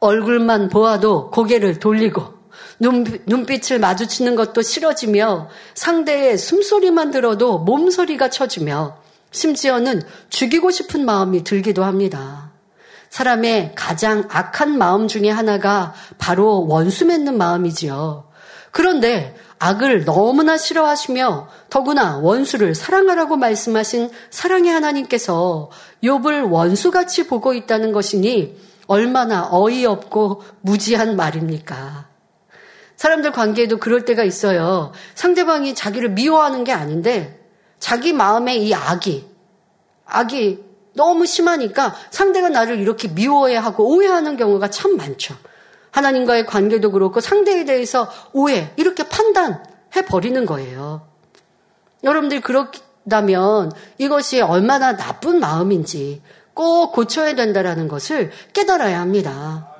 [0.00, 2.36] 얼굴만 보아도 고개를 돌리고
[2.78, 8.98] 눈빛을 마주치는 것도 싫어지며 상대의 숨소리만 들어도 몸소리가 쳐지며
[9.30, 12.52] 심지어는 죽이고 싶은 마음이 들기도 합니다.
[13.08, 18.28] 사람의 가장 악한 마음 중에 하나가 바로 원수 맺는 마음이지요.
[18.70, 25.70] 그런데 악을 너무나 싫어하시며 더구나 원수를 사랑하라고 말씀하신 사랑의 하나님께서
[26.02, 32.06] 욥을 원수같이 보고 있다는 것이니 얼마나 어이없고 무지한 말입니까?
[32.96, 34.92] 사람들 관계에도 그럴 때가 있어요.
[35.14, 37.40] 상대방이 자기를 미워하는 게 아닌데
[37.78, 39.26] 자기 마음에 이 악이
[40.06, 40.64] 악이
[40.94, 45.36] 너무 심하니까 상대가 나를 이렇게 미워해 하고 오해하는 경우가 참 많죠.
[45.96, 51.08] 하나님과의 관계도 그렇고 상대에 대해서 오해 이렇게 판단해 버리는 거예요.
[52.04, 56.20] 여러분들이 그렇다면 이것이 얼마나 나쁜 마음인지
[56.52, 59.75] 꼭 고쳐야 된다라는 것을 깨달아야 합니다.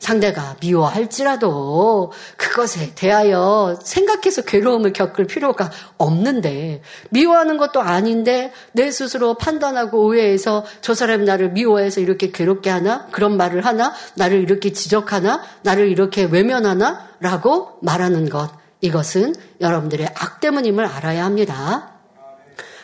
[0.00, 10.02] 상대가 미워할지라도 그것에 대하여 생각해서 괴로움을 겪을 필요가 없는데 미워하는 것도 아닌데 내 스스로 판단하고
[10.06, 13.06] 오해해서 저 사람이 나를 미워해서 이렇게 괴롭게 하나?
[13.12, 13.92] 그런 말을 하나?
[14.14, 15.42] 나를 이렇게 지적하나?
[15.62, 17.10] 나를 이렇게 외면하나?
[17.20, 18.50] 라고 말하는 것.
[18.80, 21.99] 이것은 여러분들의 악때문임을 알아야 합니다.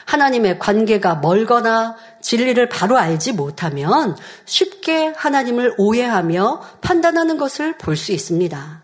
[0.07, 4.17] 하나님의 관계가 멀거나 진리를 바로 알지 못하면
[4.47, 8.83] 쉽게 하나님을 오해하며 판단하는 것을 볼 수 있습니다.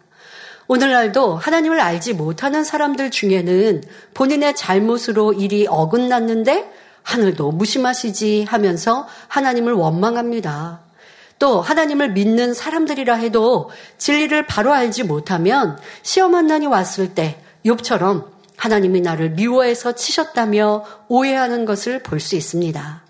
[0.69, 3.83] 오늘날도 하나님을 알지 못하는 사람들 중에는
[4.15, 6.71] 본인의 잘못으로 일이 어긋났는데
[7.03, 10.81] 하늘도 무심하시지 하면서 하나님을 원망합니다.
[11.39, 18.27] 또 하나님을 믿는 사람들이라 해도 진리를 바로 알지 못하면 시험 한 난이 왔을 때 욥처럼
[18.57, 23.03] 하나님이 나를 미워해서 치셨다며 오해하는 것을 볼 수 있습니다.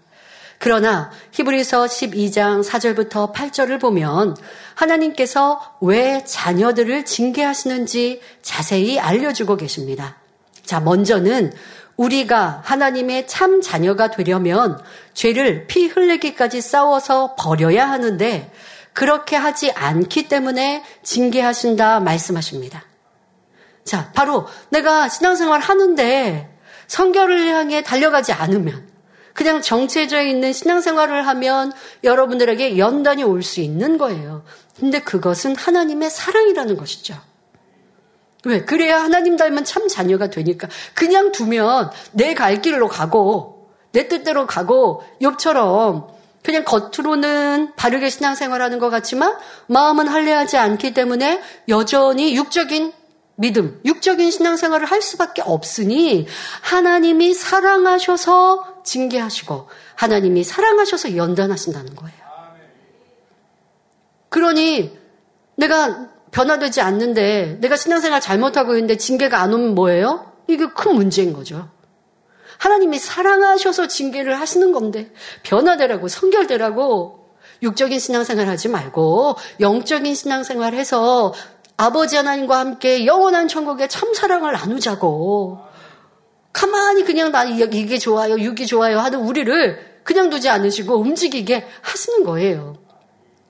[0.58, 4.36] 그러나 히브리서 12장 4절부터 8절을 보면
[4.74, 10.18] 하나님께서 왜 자녀들을 징계하시는지 자세히 알려주고 계십니다.
[10.64, 11.52] 자, 먼저는
[11.96, 14.80] 우리가 하나님의 참 자녀가 되려면
[15.14, 18.50] 죄를 피 흘리기까지 싸워서 버려야 하는데
[18.92, 22.84] 그렇게 하지 않기 때문에 징계하신다 말씀하십니다.
[23.84, 26.48] 자, 바로 내가 신앙생활 하는데
[26.86, 28.86] 성결을 향해 달려가지 않으면
[29.34, 31.72] 그냥 정체져 있는 신앙생활을 하면
[32.04, 34.44] 여러분들에게 연단이 올 수 있는 거예요.
[34.78, 37.14] 근데 그것은 하나님의 사랑이라는 것이죠.
[38.44, 38.64] 왜?
[38.64, 45.02] 그래야 하나님 닮은 참 자녀가 되니까 그냥 두면 내 갈 길로 가고 내 뜻대로 가고
[45.20, 46.08] 욥처럼
[46.42, 49.36] 그냥 겉으로는 바르게 신앙생활 하는 것 같지만
[49.68, 52.92] 마음은 할례하지 않기 때문에 여전히 육적인
[53.36, 56.26] 믿음, 육적인 신앙생활을 할 수밖에 없으니
[56.60, 62.16] 하나님이 사랑하셔서 징계하시고 하나님이 사랑하셔서 연단하신다는 거예요.
[64.28, 64.96] 그러니
[65.56, 70.32] 내가 변화되지 않는데 내가 신앙생활 잘못하고 있는데 징계가 안 오면 뭐예요?
[70.48, 71.68] 이게 큰 문제인 거죠.
[72.58, 77.22] 하나님이 사랑하셔서 징계를 하시는 건데 변화되라고 성결되라고
[77.62, 81.32] 육적인 신앙생활 하지 말고 영적인 신앙생활 해서
[81.82, 85.58] 아버지 하나님과 함께 영원한 천국의 참 사랑을 나누자고
[86.52, 92.76] 가만히 그냥 나 이게 좋아요, 육이 좋아요 하는 우리를 그냥 두지 않으시고 움직이게 하시는 거예요.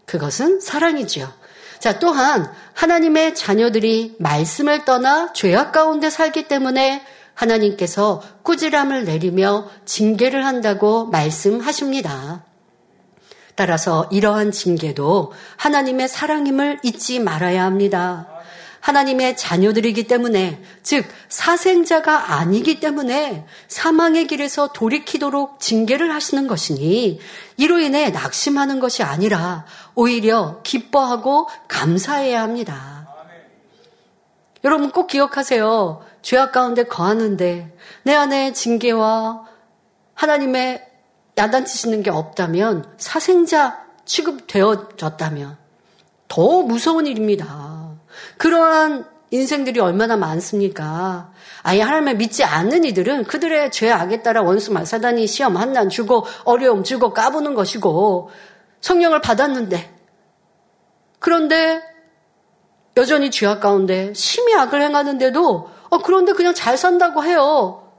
[0.06, 1.30] 그것은 사랑이지요.
[1.78, 11.04] 자, 또한 하나님의 자녀들이 말씀을 떠나 죄악 가운데 살기 때문에 하나님께서 꾸지람을 내리며 징계를 한다고
[11.06, 12.44] 말씀하십니다.
[13.54, 18.28] 따라서 이러한 징계도 하나님의 사랑임을 잊지 말아야 합니다.
[18.80, 27.20] 하나님의 자녀들이기 때문에, 즉, 사생자가 아니기 때문에 사망의 길에서 돌이키도록 징계를 하시는 것이니,
[27.58, 33.06] 이로 인해 낙심하는 것이 아니라 오히려 기뻐하고 감사해야 합니다.
[34.64, 36.04] 여러분 꼭 기억하세요.
[36.22, 39.44] 죄악 가운데 거하는데 내 안에 징계와
[40.14, 40.91] 하나님의
[41.38, 45.56] 야단치시는 게 없다면 사생자 취급되어졌다면
[46.28, 47.92] 더 무서운 일입니다.
[48.36, 51.32] 그러한 인생들이 얼마나 많습니까?
[51.62, 57.14] 아예 하나님을 믿지 않는 이들은 그들의 죄악에 따라 원수 마사단이 시험 한난 주고 어려움 주고
[57.14, 58.30] 까부는 것이고
[58.80, 59.94] 성령을 받았는데
[61.18, 61.82] 그런데
[62.96, 67.90] 여전히 죄악 가운데 심히 악을 행하는데도 어, 그런데 그냥 잘 산다고 해요.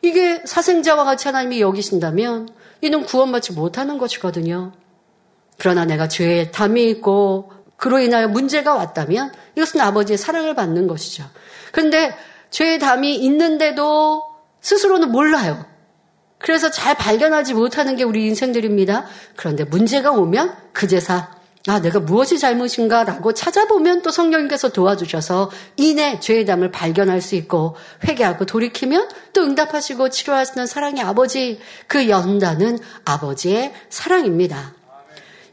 [0.00, 2.48] 이게 사생자와 같이 하나님이 여기신다면
[2.82, 4.72] 이는 구원받지 못하는 것이거든요.
[5.58, 11.24] 그러나 내가 죄에 담이 있고 그로 인하여 문제가 왔다면 이것은 아버지의 사랑을 받는 것이죠.
[11.72, 12.14] 그런데
[12.50, 14.22] 죄의 담이 있는데도
[14.60, 15.64] 스스로는 몰라요.
[16.38, 19.06] 그래서 잘 발견하지 못하는 게 우리 인생들입니다.
[19.36, 21.30] 그런데 문제가 오면 그 제사
[21.68, 27.76] 아, 내가 무엇이 잘못인가 라고 찾아보면 또 성령님께서 도와주셔서 이내 죄의 담을 발견할 수 있고
[28.04, 34.81] 회개하고 돌이키면 또 응답하시고 치료하시는 사랑의 아버지 그 연단은 아버지의 사랑입니다.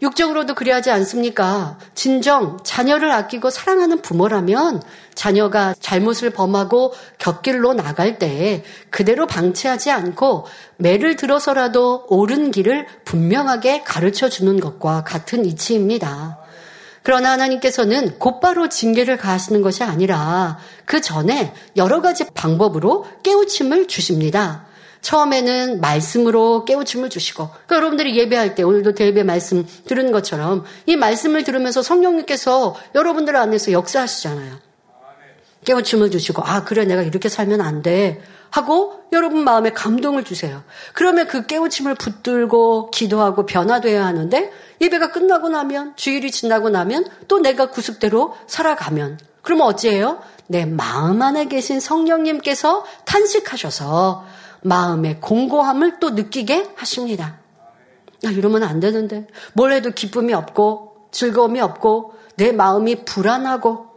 [0.02, 1.78] 육적으로도 그리하지 않습니까?
[1.94, 4.82] 진정 자녀를 아끼고 사랑하는 부모라면
[5.14, 10.46] 자녀가 잘못을 범하고 곁길로 나갈 때 그대로 방치하지 않고
[10.78, 16.40] 매를 들어서라도 옳은 길을 분명하게 가르쳐 주는 것과 같은 이치입니다.
[17.04, 24.69] 그러나 하나님께서는 곧바로 징계를 가하시는 것이 아니라 그 전에 여러 가지 방법으로 깨우침을 주십니다.
[25.02, 31.44] 처음에는 말씀으로 깨우침을 주시고 그러니까 여러분들이 예배할 때 오늘도 대배 말씀 들은 것처럼 이 말씀을
[31.44, 34.60] 들으면서 성령님께서 여러분들 안에서 역사하시잖아요.
[35.66, 38.22] 깨우침을 주시고 아 그래 내가 이렇게 살면 안 돼.
[38.52, 40.64] 하고 여러분 마음에 감동을 주세요.
[40.94, 47.70] 그러면 그 깨우침을 붙들고 기도하고 변화돼야 하는데 예배가 끝나고 나면 주일이 지나고 나면 또 내가
[47.70, 50.20] 구습대로 살아가면 그러면 어찌해요?
[50.48, 54.26] 내 마음 안에 계신 성령님께서 탄식하셔서
[54.62, 57.40] 마음의 공고함을 또 느끼게 하십니다.
[58.26, 59.28] 아, 이러면 안 되는데.
[59.54, 63.88] 뭘 해도 기쁨이 없고 즐거움이 없고 내 마음이 불안하고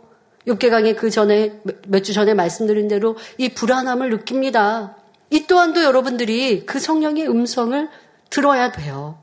[0.47, 4.97] 육개강의 그 전에 몇 주 전에 말씀드린 대로 이 불안함을 느낍니다.
[5.31, 7.89] 이 또한도 여러분들이 그 성령의 음성을
[8.31, 9.19] 들어야 돼요.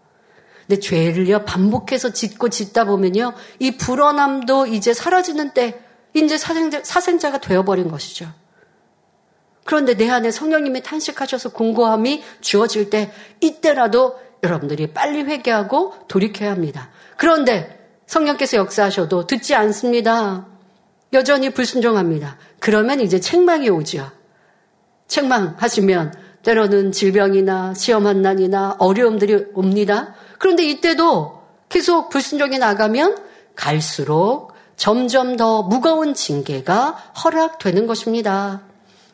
[0.67, 5.79] 근데 죄를요 반복해서 짓고 짓다 보면요 이 불안함도 이제 사라지는 때
[6.13, 8.31] 이제 사생자, 사생자가 되어버린 것이죠.
[9.69, 16.89] 그런데 내 안에 성령님이 탄식하셔서 공고함이 주어질 때 이때라도 여러분들이 빨리 회개하고 돌이켜야 합니다.
[17.17, 20.47] 그런데 성령께서 역사하셔도 듣지 않습니다.
[21.13, 22.37] 여전히 불순종합니다.
[22.57, 24.09] 그러면 이제 책망이 오죠.
[25.07, 30.15] 책망하시면 때로는 질병이나 시험 한난이나 어려움들이 옵니다.
[30.39, 33.19] 그런데 이때도 계속 불순종이 나가면
[33.55, 38.63] 갈수록 점점 더 무거운 징계가 허락되는 것입니다.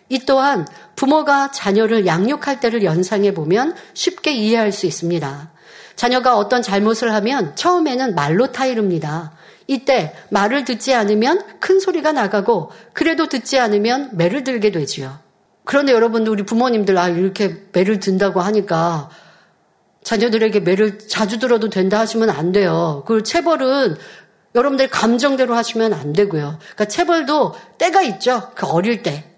[0.09, 5.51] 이 또한 부모가 자녀를 양육할 때를 연상해 보면 쉽게 이해할 수 있습니다.
[5.95, 9.31] 자녀가 어떤 잘못을 하면 처음에는 말로 타이릅니다.
[9.67, 15.17] 이때 말을 듣지 않으면 큰 소리가 나가고 그래도 듣지 않으면 매를 들게 되지요.
[15.63, 19.09] 그런데 여러분들 우리 부모님들 아 이렇게 매를 든다고 하니까
[20.03, 23.03] 자녀들에게 매를 자주 들어도 된다 하시면 안 돼요.
[23.07, 23.95] 그 체벌은
[24.53, 26.59] 여러분들 감정대로 하시면 안 되고요.
[26.59, 28.51] 그러니까 체벌도 때가 있죠.
[28.55, 29.34] 그 어릴 때.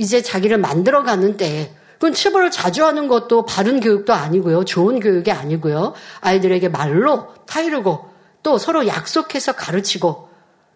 [0.00, 1.70] 이제 자기를 만들어가는 때.
[1.94, 4.64] 그건 체벌을 자주 하는 것도 바른 교육도 아니고요.
[4.64, 5.92] 좋은 교육이 아니고요.
[6.22, 8.08] 아이들에게 말로 타이르고
[8.42, 10.30] 또 서로 약속해서 가르치고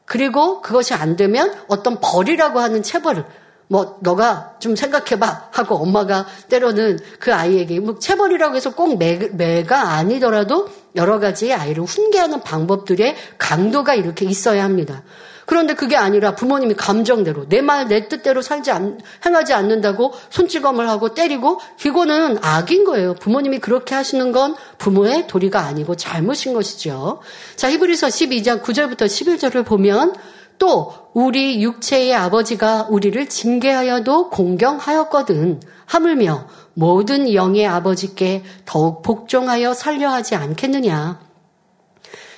[0.05, 3.25] 그리고 그것이 안 되면 어떤 벌이라고 하는 체벌을
[3.69, 9.95] 뭐 너가 좀 생각해봐 하고 엄마가 때로는 그 아이에게 뭐 체벌이라고 해서 꼭 매, 매가
[9.95, 15.03] 아니더라도 여러 가지 아이를 훈계하는 방법들의 강도가 이렇게 있어야 합니다.
[15.47, 21.15] 그런데 그게 아니라 부모님이 감정대로 내 말 내 뜻대로 살지 않, 행하지 않는다고 손찌검을 하고
[21.15, 23.15] 때리고 이거는 악인 거예요.
[23.15, 27.21] 부모님이 그렇게 하시는 건 부모의 도리가 아니고 잘못인 것이죠.
[27.57, 30.15] 자 히브리서 12장 9절부터 11절을 보면
[30.59, 40.35] 또 우리 육체의 아버지가 우리를 징계하여도 공경하였거든 하물며 모든 영의 아버지께 더욱 복종하여 살려 하지
[40.37, 41.21] 않겠느냐.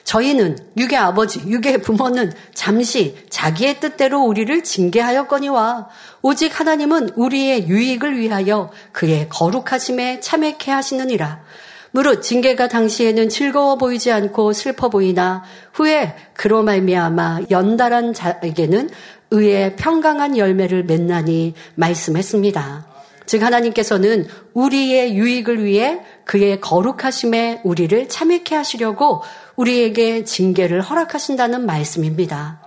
[0.07, 5.89] 저희는 육의 아버지, 육의 부모는 잠시 자기의 뜻대로 우리를 징계하였거니와
[6.23, 11.43] 오직 하나님은 우리의 유익을 위하여 그의 거룩하심에 참여케 하시느니라.
[11.91, 15.43] 무릇 징계가 당시에는 즐거워 보이지 않고 슬퍼 보이나
[15.73, 18.91] 후에 그로 말미암아 연달한 자에게는
[19.33, 22.87] 의의 평강한 열매를 맺나니 말씀했습니다.
[23.27, 29.23] 즉 하나님께서는 우리의 유익을 위해 그의 거룩하심에 우리를 참여케 하시려고
[29.57, 32.61] 우리에게 징계를 허락하신다는 말씀입니다.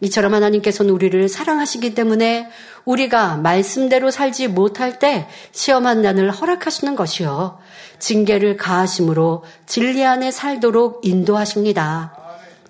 [0.00, 2.48] 이처럼 하나님께서는 우리를 사랑하시기 때문에
[2.84, 7.58] 우리가 말씀대로 살지 못할 때 시험한 난을 허락하시는 것이요.
[7.98, 12.14] 징계를 가하심으로 진리 안에 살도록 인도하십니다.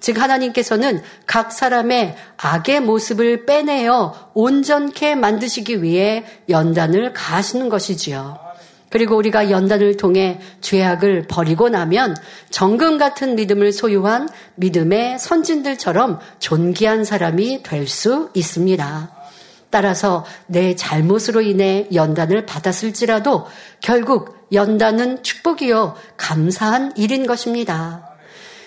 [0.01, 8.48] 즉 하나님께서는 각 사람의 악의 모습을 빼내어 온전케 만드시기 위해 연단을 가하시는 것이지요.
[8.91, 12.17] 그리고 우리가 연단을 통해 죄악을 버리고 나면
[12.51, 19.11] 정금 같은 믿음을 소유한 믿음의 선진들처럼 존귀한 사람이 될 수 있습니다.
[19.71, 23.47] 따라서 내 잘못으로 인해 연단을 받았을지라도
[23.81, 28.09] 결국 연단은 축복이요 감사한 일인 것입니다.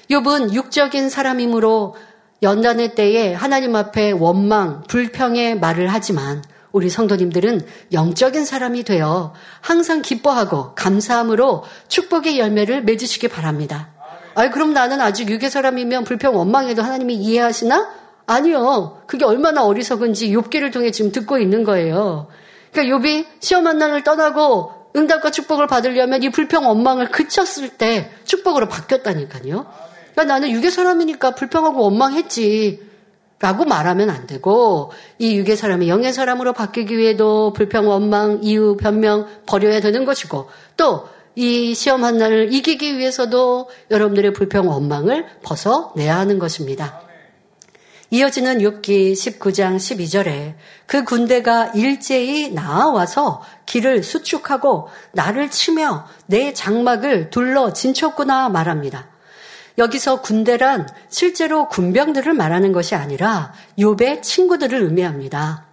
[0.10, 1.95] 욥은 육적인 사람이므로
[2.43, 10.73] 연단의 때에 하나님 앞에 원망, 불평의 말을 하지만 우리 성도님들은 영적인 사람이 되어 항상 기뻐하고
[10.75, 13.89] 감사함으로 축복의 열매를 맺으시기 바랍니다.
[14.36, 17.89] 아이 그럼 나는 아직 육의 사람이면 불평 원망해도 하나님이 이해하시나?
[18.25, 19.01] 아니요.
[19.07, 22.27] 그게 얼마나 어리석은지 욥기를 통해 지금 듣고 있는 거예요.
[22.71, 29.65] 그러니까 욥이 시험 만난을 떠나고 응답과 축복을 받으려면 이 불평 원망을 그쳤을 때 축복으로 바뀌었다니까요.
[30.12, 32.90] 그러니까 나는 육의 사람이니까 불평하고 원망했지.
[33.41, 39.27] 라고 말하면 안 되고 이 육의 사람이 영의 사람으로 바뀌기 위해도 불평, 원망, 이유, 변명
[39.45, 46.39] 버려야 되는 것이고 또 이 시험 한 날을 이기기 위해서도 여러분들의 불평, 원망을 벗어내야 하는
[46.39, 47.01] 것입니다.
[48.10, 57.71] 이어지는 6기 19장 12절에 그 군대가 일제히 나와서 길을 수축하고 나를 치며 내 장막을 둘러
[57.71, 59.11] 진쳤구나 말합니다.
[59.77, 65.65] 여기서 군대란 실제로 군병들을 말하는 것이 아니라 욥의 친구들을 의미합니다.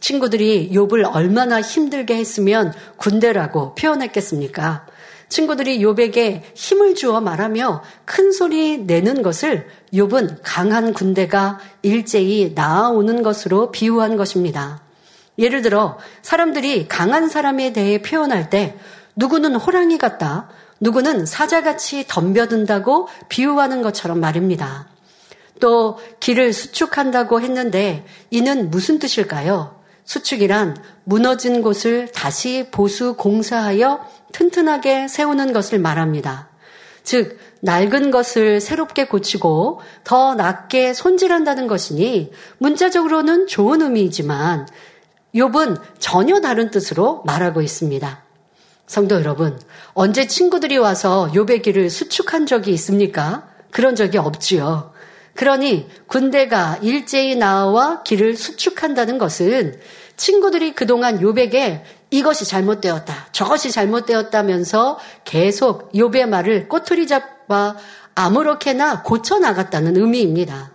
[0.00, 4.86] 친구들이 욥을 얼마나 힘들게 했으면 군대라고 표현했겠습니까?
[5.28, 13.70] 친구들이 욥에게 힘을 주어 말하며 큰 소리 내는 것을 욥은 강한 군대가 일제히 나아오는 것으로
[13.70, 14.82] 비유한 것입니다.
[15.38, 18.76] 예를 들어 사람들이 강한 사람에 대해 표현할 때
[19.16, 20.48] 누구는 호랑이 같다,
[20.80, 24.88] 누구는 사자같이 덤벼든다고 비유하는 것처럼 말입니다.
[25.60, 29.80] 또 길을 수축한다고 했는데 이는 무슨 뜻일까요?
[30.04, 36.48] 수축이란 무너진 곳을 다시 보수 공사하여 튼튼하게 세우는 것을 말합니다.
[37.02, 44.68] 즉, 낡은 것을 새롭게 고치고 더 낫게 손질한다는 것이니 문자적으로는 좋은 의미이지만
[45.34, 48.23] 욥은 전혀 다른 뜻으로 말하고 있습니다.
[48.86, 49.58] 성도 여러분,
[49.94, 53.48] 언제 친구들이 와서 요배 길을 수축한 적이 있습니까?
[53.70, 54.92] 그런 적이 없지요.
[55.34, 59.80] 그러니 군대가 일제히 나와 길을 수축한다는 것은
[60.16, 67.76] 친구들이 그동안 요백에 이것이 잘못되었다, 저것이 잘못되었다면서 계속 요배 말을 꼬투리 잡아
[68.14, 70.72] 아무렇게나 고쳐 나갔다는 의미입니다.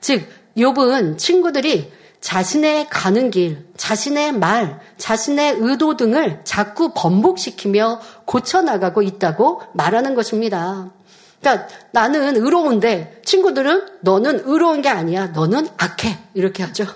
[0.00, 1.90] 즉, 욥은 친구들이
[2.26, 10.90] 자신의 가는 길, 자신의 말, 자신의 의도 등을 자꾸 번복시키며 고쳐나가고 있다고 말하는 것입니다.
[11.38, 15.28] 그러니까 나는 의로운데 친구들은 너는 의로운 게 아니야.
[15.28, 16.18] 너는 악해.
[16.34, 16.86] 이렇게 하죠.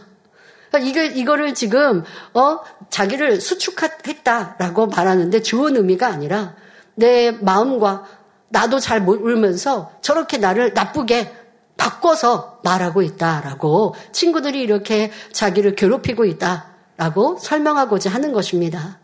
[0.69, 2.03] 그러니까 이거, 이거를 지금,
[2.35, 2.59] 어,
[2.91, 6.57] 자기를 수축했다라고 말하는데 좋은 의미가 아니라
[6.97, 8.05] 내 마음과
[8.49, 11.33] 나도 잘 모르면서 저렇게 나를 나쁘게
[11.81, 19.01] 바꿔서 말하고 있다라고 친구들이 이렇게 자기를 괴롭히고 있다라고 설명하고자 하는 것입니다.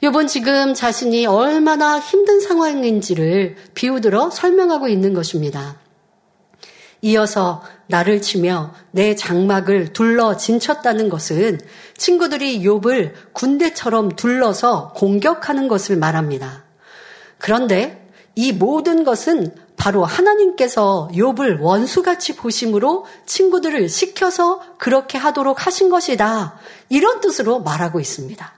[0.00, 5.76] 이번 지금 자신이 얼마나 힘든 상황인지를 비우들어 설명하고 있는 것입니다.
[7.02, 11.60] 이어서 나를 치며 내 장막을 둘러 진쳤다는 것은
[11.96, 16.64] 친구들이 욥을 군대처럼 둘러서 공격하는 것을 말합니다.
[17.38, 26.58] 그런데 이 모든 것은 바로 하나님께서 욥을 원수같이 보심으로 친구들을 시켜서 그렇게 하도록 하신 것이다.
[26.90, 28.52] 이런 뜻으로 말하고 있습니다.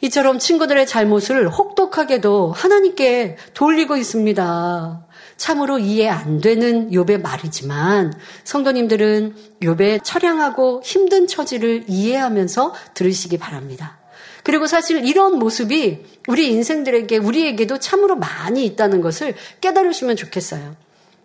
[0.00, 5.06] 이처럼 친구들의 잘못을 혹독하게도 하나님께 돌리고 있습니다.
[5.36, 13.99] 참으로 이해 안 되는 욥의 말이지만 성도님들은 욥의 처량하고 힘든 처지를 이해하면서 들으시기 바랍니다.
[14.42, 20.76] 그리고 사실 이런 모습이 우리 인생들에게, 우리에게도 참으로 많이 있다는 것을 깨달으시면 좋겠어요.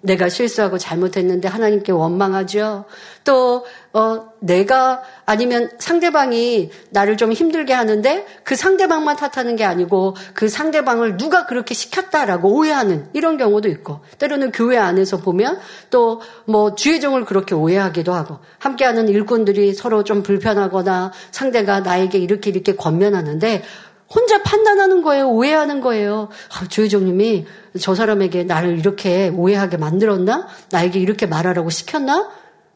[0.06, 2.86] 내가 실수하고 잘못했는데 하나님께 원망하죠.
[3.24, 10.48] 또, 어, 내가 아니면 상대방이 나를 좀 힘들게 하는데 그 상대방만 탓하는 게 아니고 그
[10.48, 17.26] 상대방을 누가 그렇게 시켰다라고 오해하는 이런 경우도 있고 때로는 교회 안에서 보면 또 뭐 주의종을
[17.26, 23.64] 그렇게 오해하기도 하고 함께하는 일꾼들이 서로 좀 불편하거나 상대가 나에게 이렇게 이렇게 권면하는데
[24.08, 25.30] 혼자 판단하는 거예요.
[25.30, 26.30] 오해하는 거예요.
[26.54, 27.46] 아, 조혜정님이
[27.80, 30.48] 저 사람에게 나를 이렇게 오해하게 만들었나?
[30.72, 32.30] 나에게 이렇게 말하라고 시켰나?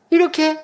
[0.10, 0.64] 이렇게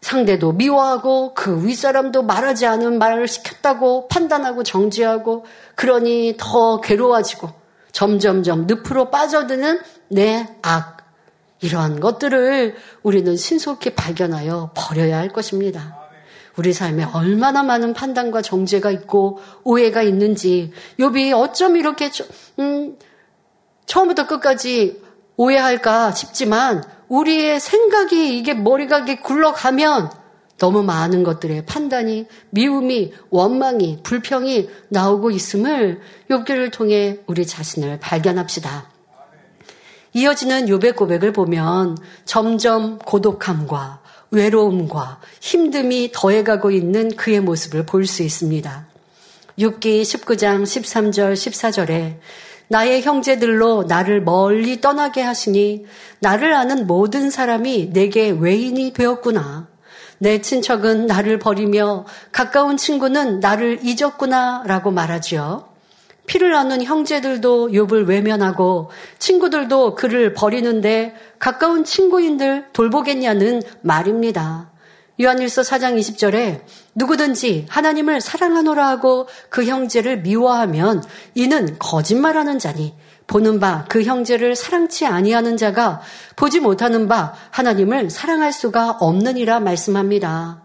[0.00, 7.50] 상대도 미워하고 그 윗사람도 말하지 않은 말을 시켰다고 판단하고 정지하고 그러니 더 괴로워지고
[7.92, 11.04] 점점점 늪으로 빠져드는 내 악.
[11.60, 16.03] 이러한 것들을 우리는 신속히 발견하여 버려야 할 것입니다.
[16.56, 22.10] 우리 삶에 얼마나 많은 판단과 정죄가 있고 오해가 있는지 욥이 어쩜 이렇게
[22.58, 22.96] 음,
[23.86, 25.02] 처음부터 끝까지
[25.36, 30.10] 오해할까 싶지만 우리의 생각이 이게 머리가 이게 굴러가면
[30.58, 36.00] 너무 많은 것들의 판단이 미움이 원망이 불평이 나오고 있음을
[36.30, 38.90] 욥기를 통해 우리 자신을 발견합시다.
[40.12, 44.03] 이어지는 욥의 고백을 보면 점점 고독함과
[44.34, 48.86] 외로움과 힘듦이 더해가고 있는 그의 모습을 볼 수 있습니다.
[49.58, 52.18] 6기 19장 13절 14절에
[52.68, 55.86] 나의 형제들로 나를 멀리 떠나게 하시니
[56.20, 59.68] 나를 아는 모든 사람이 내게 외인이 되었구나.
[60.18, 65.73] 내 친척은 나를 버리며 가까운 친구는 나를 잊었구나 라고 말하지요.
[66.26, 74.70] 피를 나눈 형제들도 욥을 외면하고 친구들도 그를 버리는데 가까운 친구인들 돌보겠냐는 말입니다.
[75.20, 76.62] 요한일서 4장 20절에
[76.94, 81.04] 누구든지 하나님을 사랑하노라 하고 그 형제를 미워하면
[81.34, 82.94] 이는 거짓말하는 자니
[83.26, 86.00] 보는 바 그 형제를 사랑치 아니하는 자가
[86.36, 90.62] 보지 못하는 바 하나님을 사랑할 수가 없느니라 말씀합니다.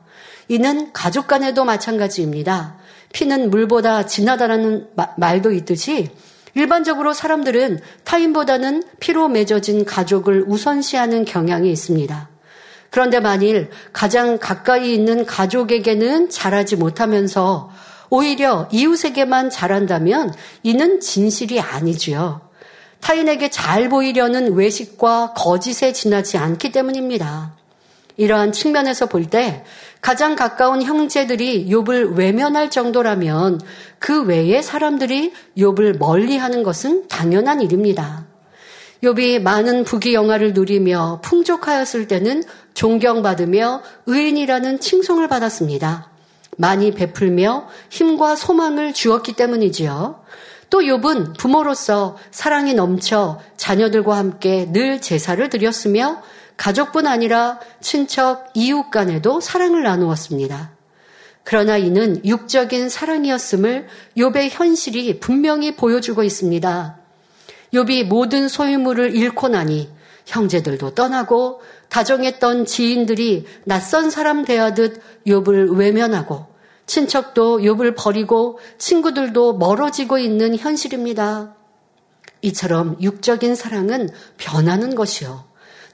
[0.47, 2.78] 이는 가족 간에도 마찬가지입니다.
[3.13, 6.09] 피는 물보다 진하다라는 말도 있듯이
[6.55, 12.29] 일반적으로 사람들은 타인보다는 피로 맺어진 가족을 우선시하는 경향이 있습니다.
[12.89, 17.71] 그런데 만일 가장 가까이 있는 가족에게는 잘하지 못하면서
[18.09, 20.33] 오히려 이웃에게만 잘한다면
[20.63, 22.41] 이는 진실이 아니지요.
[23.01, 27.58] 타인에게 잘 보이려는 외식과 거짓에 지나지 않기 때문입니다.
[28.19, 29.63] 이러한 측면에서 볼 때
[30.01, 33.59] 가장 가까운 형제들이 욥을 외면할 정도라면
[33.97, 38.25] 그 외의 사람들이 욥을 멀리하는 것은 당연한 일입니다.
[39.03, 42.43] 욥이 많은 부귀 영화를 누리며 풍족하였을 때는
[42.73, 46.09] 존경받으며 의인이라는 칭송을 받았습니다.
[46.57, 50.19] 많이 베풀며 힘과 소망을 주었기 때문이지요.
[50.69, 56.21] 또 욥은 부모로서 사랑이 넘쳐 자녀들과 함께 늘 제사를 드렸으며
[56.59, 60.71] 가족뿐 아니라 친척, 이웃 간에도 사랑을 나누었습니다.
[61.45, 63.87] 그러나 이는 육적인 사랑이었음을
[64.17, 66.99] 욥의 현실이 분명히 보여주고 있습니다.
[67.73, 69.89] 욥이 모든 소유물을 잃고 나니
[70.25, 76.47] 형제들도 떠나고 다정했던 지인들이 낯선 사람 대하듯 욥을 외면하고
[76.85, 81.55] 친척도 욥을 버리고 친구들도 멀어지고 있는 현실입니다.
[82.41, 85.48] 이처럼 육적인 사랑은 변하는 것이요.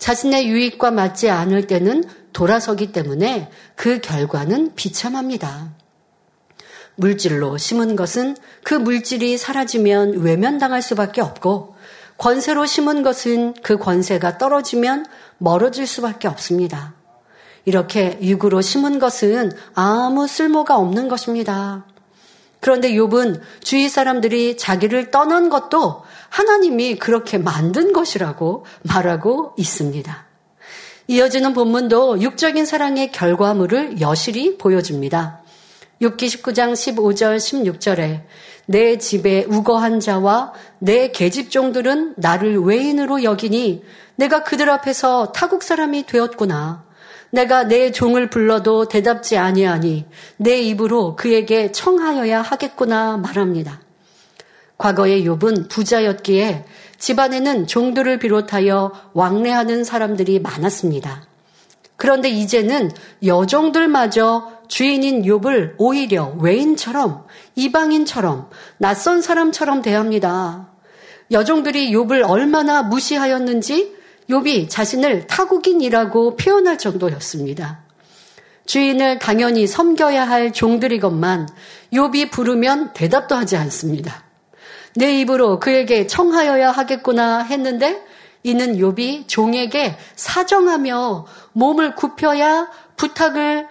[0.05, 5.73] 자신의 유익과 맞지 않을 때는 돌아서기 때문에 그 결과는 비참합니다.
[6.93, 11.73] 물질로 심은 것은 그 물질이 사라지면 외면당할 수밖에 없고
[12.19, 15.07] 권세로 심은 것은 그 권세가 떨어지면
[15.39, 16.93] 멀어질 수밖에 없습니다.
[17.65, 21.83] 이렇게 육으로 심은 것은 아무 쓸모가 없는 것입니다.
[22.65, 30.25] 그런데 욥은 주위 사람들이 자기를 떠난 것도 하나님이 그렇게 만든 것이라고 말하고 있습니다.
[31.05, 35.43] 이어지는 본문도 육적인 사랑의 결과물을 여실히 보여줍니다.
[36.01, 38.23] 6기 19장 15절 16절에
[38.65, 43.83] 내 집에 우거한 자와 내 계집종들은 나를 외인으로 여기니
[44.15, 46.84] 내가 그들 앞에서 타국 사람이 되었구나.
[47.31, 50.05] 내가 내 종을 불러도 대답지 아니하니
[50.37, 53.81] 내 입으로 그에게 청하여야 하겠구나 말합니다.
[54.77, 56.65] 과거의 욥은 부자였기에
[56.97, 61.27] 집안에는 종들을 비롯하여 왕래하는 사람들이 많았습니다.
[61.97, 62.91] 그런데 이제는
[63.25, 70.69] 여종들마저 주인인 욥을 오히려 외인처럼 이방인처럼 낯선 사람처럼 대합니다.
[71.31, 73.95] 여종들이 욥을 얼마나 무시하였는지
[74.29, 77.81] 욥이 자신을 타국인이라고 표현할 정도였습니다.
[78.65, 81.47] 주인을 당연히 섬겨야 할 종들이건만
[81.93, 84.23] 욥이 부르면 대답도 하지 않습니다.
[84.95, 88.01] 내 입으로 그에게 청하여야 하겠구나 했는데
[88.43, 93.67] 이는 욥이 종에게 사정하며 몸을 굽혀야 부탁을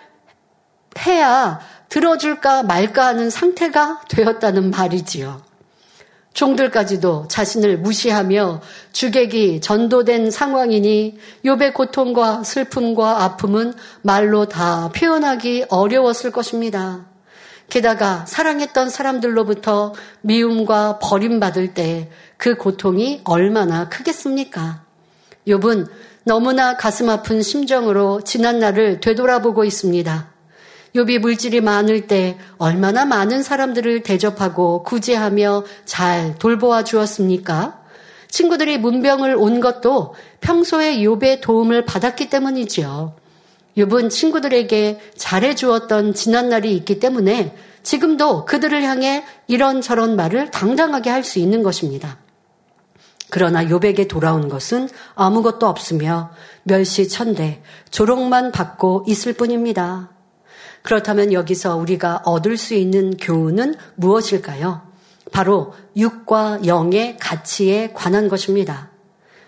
[1.06, 5.53] 해야 들어줄까 말까 하는 상태가 되었다는 말이지요.
[6.34, 8.60] 종들까지도 자신을 무시하며
[8.92, 17.06] 주객이 전도된 상황이니 욥의 고통과 슬픔과 아픔은 말로 다 표현하기 어려웠을 것입니다.
[17.70, 22.10] 게다가 사랑했던 사람들로부터 미움과 버림받을 때
[22.44, 24.82] 그 고통이 얼마나 크겠습니까?
[25.48, 25.88] 욥은
[26.24, 30.33] 너무나 가슴 아픈 심정으로 지난 날을 되돌아보고 있습니다.
[30.94, 37.80] 욥이 물질이 많을 때 얼마나 많은 사람들을 대접하고 구제하며 잘 돌보아 주었습니까?
[38.28, 43.14] 친구들이 문병을 온 것도 평소에 욥의 도움을 받았기 때문이지요.
[43.76, 51.24] 욥은 친구들에게 잘해 주었던 지난 날이 있기 때문에 지금도 그들을 향해 이런저런 말을 당당하게 할
[51.24, 52.18] 수 있는 것입니다.
[53.30, 56.30] 그러나 욥에게 돌아온 것은 아무것도 없으며
[56.62, 60.13] 멸시천대 조롱만 받고 있을 뿐입니다.
[60.84, 64.82] 그렇다면 여기서 우리가 얻을 수 있는 교훈은 무엇일까요?
[65.32, 68.90] 바로 육과 영의 가치에 관한 것입니다.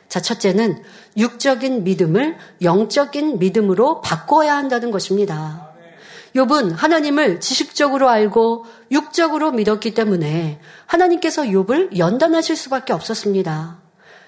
[0.09, 0.83] 자, 첫째는
[1.19, 5.75] 육적인 믿음을 영적인 믿음으로 바꿔야 한다는 것입니다.
[6.35, 13.86] 욥은 하나님을 지식적으로 알고 육적으로 믿었기 때문에 하나님께서 욥을 연단하실 수밖에 없었습니다.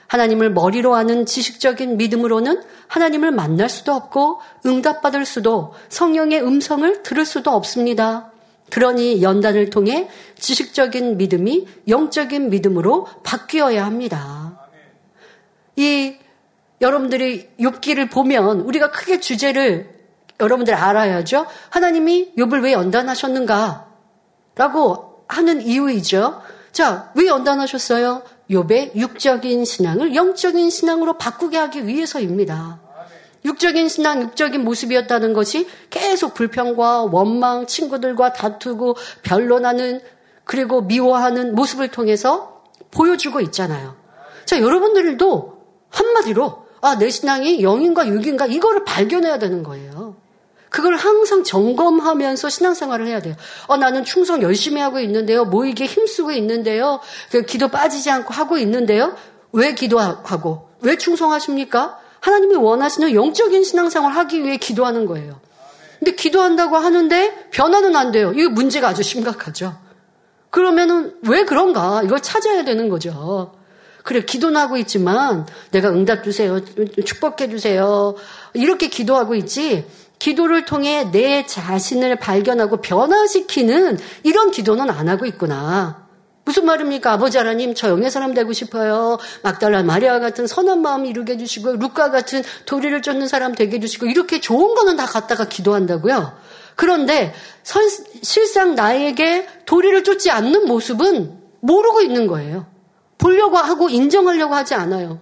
[0.09, 7.51] 하나님을 머리로 아는 지식적인 믿음으로는 하나님을 만날 수도 없고 응답받을 수도 성령의 음성을 들을 수도
[7.53, 8.33] 없습니다.
[8.71, 14.69] 그러니 연단을 통해 지식적인 믿음이 영적인 믿음으로 바뀌어야 합니다.
[15.77, 16.17] 이
[16.81, 19.99] 여러분들이 욥기를 보면 우리가 크게 주제를
[20.41, 21.47] 여러분들 알아야죠.
[21.71, 23.89] 하나님이 욥을 왜 연단하셨는가?
[24.55, 26.41] 라고 하는 이유이죠.
[26.73, 28.23] 자, 왜 연단하셨어요?
[28.51, 32.81] 욥의 육적인 신앙을 영적인 신앙으로 바꾸게 하기 위해서입니다.
[33.45, 40.01] 육적인 신앙, 육적인 모습이었다는 것이 계속 불평과 원망, 친구들과 다투고 변론하는
[40.45, 43.97] 그리고 미워하는 모습을 통해서 보여주고 있잖아요.
[44.45, 45.59] 자, 여러분들도
[45.91, 50.17] 한마디로 아, 내 신앙이 영인가 육인가 이거를 발견해야 되는 거예요.
[50.71, 53.35] 그걸 항상 점검하면서 신앙생활을 해야 돼요.
[53.67, 55.45] 어, 나는 충성 열심히 하고 있는데요.
[55.45, 57.01] 모이게 힘쓰고 있는데요.
[57.31, 59.17] 그 기도 빠지지 않고 하고 있는데요.
[59.53, 60.69] 왜 기도하고?
[60.81, 61.99] 왜 충성하십니까?
[62.21, 65.41] 하나님이 원하시는 영적인 신앙생활 하기 위해 기도하는 거예요.
[65.99, 68.33] 근데 기도한다고 하는데 변화는 안 돼요.
[68.35, 69.77] 이거 문제가 아주 심각하죠.
[70.51, 72.03] 그러면은 왜 그런가?
[72.05, 73.53] 이걸 찾아야 되는 거죠.
[74.05, 76.61] 그래, 기도는 하고 있지만 내가 응답 주세요.
[77.05, 78.15] 축복해 주세요.
[78.55, 79.87] 이렇게 기도하고 있지.
[80.19, 86.09] 기도를 통해 내 자신을 발견하고 변화시키는 이런 기도는 안 하고 있구나.
[86.45, 87.13] 무슨 말입니까?
[87.13, 89.19] 아버지 하나님, 저 영의 사람 되고 싶어요.
[89.43, 94.41] 막달라 마리아 같은 선한 마음 이루게 해주시고, 루카 같은 도리를 쫓는 사람 되게 해주시고, 이렇게
[94.41, 96.33] 좋은 거는 다 갖다가 기도한다고요.
[96.75, 97.87] 그런데 선,
[98.23, 102.67] 실상 나에게 도리를 쫓지 않는 모습은 모르고 있는 거예요.
[103.19, 105.21] 보려고 하고 인정하려고 하지 않아요.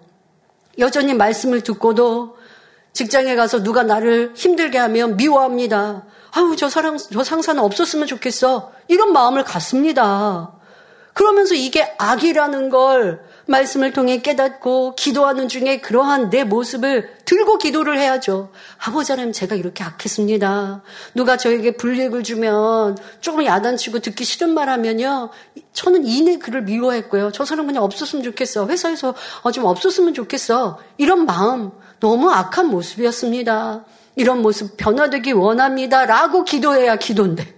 [0.79, 2.37] 여전히 말씀을 듣고도
[2.97, 6.05] 직장에 가서 누가 나를 힘들게 하면 미워합니다.
[6.31, 8.73] 아우, 저 사람, 저 상사는 없었으면 좋겠어.
[8.89, 10.53] 이런 마음을 갖습니다.
[11.13, 18.51] 그러면서 이게 악이라는 걸 말씀을 통해 깨닫고 기도하는 중에 그러한 내 모습을 들고 기도를 해야죠.
[18.79, 20.83] 아버지 하나님 제가 이렇게 악했습니다.
[21.15, 25.31] 누가 저에게 불이익을 주면 조금 야단치고 듣기 싫은 말 하면요.
[25.75, 27.31] 저는 이내 그를 미워했고요.
[27.33, 28.67] 저 사람 그냥 없었으면 좋겠어.
[28.67, 30.79] 회사에서 어, 좀 없었으면 좋겠어.
[30.97, 33.85] 이런 마음 너무 악한 모습이었습니다.
[34.17, 36.07] 이런 모습 변화되기 원합니다.
[36.07, 37.55] 라고 기도해야 기도인데.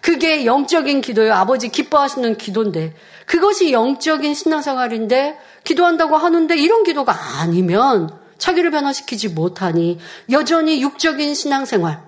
[0.00, 1.34] 그게 영적인 기도예요.
[1.34, 2.94] 아버지 기뻐하시는 기도인데.
[3.26, 9.98] 그것이 영적인 신앙생활인데 기도한다고 하는데 이런 기도가 아니면 자기를 변화시키지 못하니
[10.30, 12.06] 여전히 육적인 신앙생활.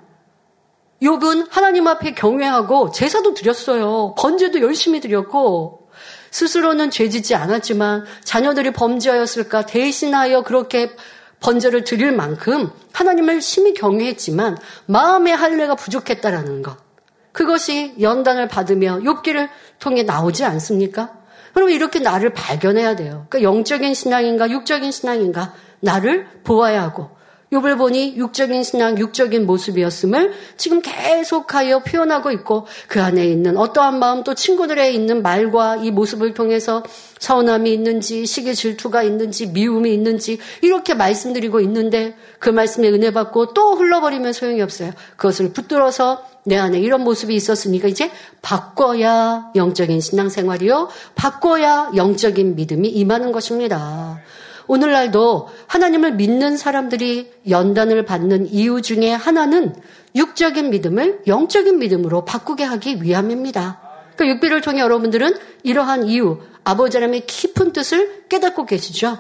[1.03, 4.15] 욥은 하나님 앞에 경외하고 제사도 드렸어요.
[4.17, 5.89] 번제도 열심히 드렸고
[6.31, 10.91] 스스로는 죄짓지 않았지만 자녀들이 범죄하였을까 대신하여 그렇게
[11.41, 16.77] 번제를 드릴 만큼 하나님을 심히 경외했지만 마음의 할례가 부족했다라는 것.
[17.33, 21.13] 그것이 연단을 받으며 욥기를 통해 나오지 않습니까?
[21.55, 23.27] 그럼 이렇게 나를 발견해야 돼요.
[23.29, 27.11] 그러니까 영적인 신앙인가 육적인 신앙인가 나를 보아야 하고
[27.53, 34.23] 욥을 보니 육적인 신앙, 육적인 모습이었음을 지금 계속하여 표현하고 있고 그 안에 있는 어떠한 마음
[34.23, 36.83] 또 친구들의 있는 말과 이 모습을 통해서
[37.19, 43.77] 서운함이 있는지 시기 질투가 있는지 미움이 있는지 이렇게 말씀드리고 있는데 그 말씀에 은혜 받고 또
[43.77, 44.93] 흘러버리면 소용이 없어요.
[45.17, 48.11] 그것을 붙들어서 내 안에 이런 모습이 있었으니까 이제
[48.43, 50.89] 바꿔야 영적인 신앙생활이요.
[51.15, 54.21] 바꿔야 영적인 믿음이 임하는 것입니다.
[54.69, 59.75] 오늘날도 하나님을 믿는 사람들이 연단을 받는 이유 중에 하나는
[60.15, 63.81] 육적인 믿음을 영적인 믿음으로 바꾸게 하기 위함입니다.
[64.17, 69.19] 그 육비를 통해 여러분들은 이러한 이유, 아버지 하나님의 깊은 뜻을 깨닫고 계시죠.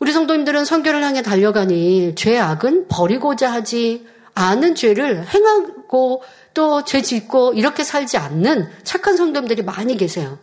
[0.00, 6.22] 우리 성도님들은 성결을 향해 달려가니 죄악은 버리고자 하지 않은 죄를 행하고
[6.54, 10.38] 또 죄 짓고 이렇게 살지 않는 착한 성도님들이 많이 계세요.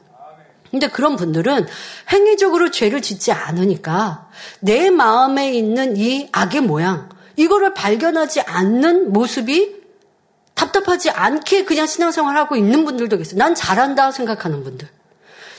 [0.72, 1.68] 근데 그런 분들은
[2.12, 4.30] 행위적으로 죄를 짓지 않으니까
[4.62, 9.82] 내 마음에 있는 이 악의 모양, 이거를 발견하지 않는 모습이
[10.54, 13.38] 답답하지 않게 그냥 신앙생활 하고 있는 분들도 계세요.
[13.38, 14.88] 난 잘한다 생각하는 분들.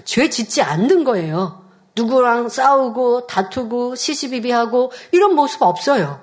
[0.05, 1.63] 죄 짓지 않는 거예요.
[1.95, 6.21] 누구랑 싸우고 다투고 시시비비하고 이런 모습 없어요.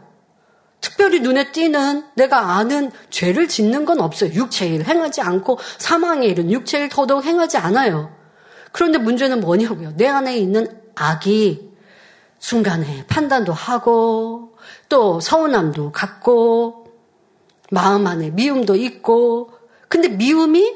[0.81, 4.31] 특별히 눈에 띄는 내가 아는 죄를 짓는 건 없어요.
[4.33, 8.18] 육체의 일 행하지 않고 사망의 일은 육체의 일 더더욱 행하지 않아요.
[8.71, 9.95] 그런데 문제는 뭐냐고요.
[9.95, 11.69] 내 안에 있는 악이
[12.39, 14.57] 순간에 판단도 하고
[14.87, 16.87] 또 서운함도 갖고
[17.71, 19.51] 마음 안에 미움도 있고
[19.87, 20.75] 근데 미움이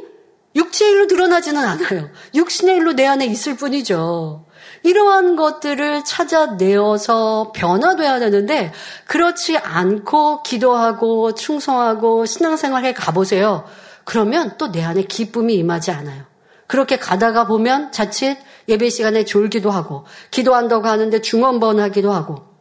[0.55, 2.09] 육체의 일로 드러나지는 않아요.
[2.35, 4.45] 육신의 일로 내 안에 있을 뿐이죠.
[4.83, 8.71] 이러한 것들을 찾아내어서 변화돼야 되는데
[9.07, 13.65] 그렇지 않고 기도하고 충성하고 신앙생활 해 가보세요.
[14.03, 16.32] 그러면 또 내 안에 기쁨이 임하지 않아요.
[16.67, 18.37] 그렇게 가다가 보면 자칫
[18.67, 22.53] 예배 시간에 졸기도 하고 기도한다고 하는데 중원번하기도 하고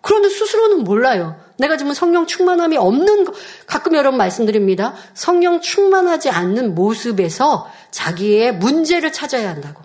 [0.00, 1.36] 그런데 스스로는 몰라요.
[1.58, 3.32] 내가 지금 성령 충만함이 없는 거,
[3.66, 4.94] 가끔 여러분 말씀드립니다.
[5.12, 9.82] 성령 충만하지 않는 모습에서 자기의 문제를 찾아야 한다고.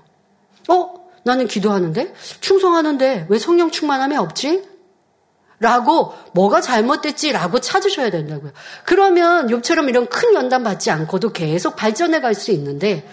[0.70, 1.04] 어?
[1.24, 4.64] 나는 기도하는데 충성하는데 왜 성령 충만함이 없지?
[5.60, 8.52] 라고 뭐가 잘못됐지라고 찾으셔야 된다고요.
[8.86, 13.08] 그러면 욕처럼 이런 큰 연단 받지 않고도 계속 발전해 갈 수 있는데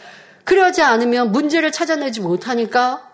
[0.44, 3.08] 그러지 않으면 문제를 찾아내지 못하니까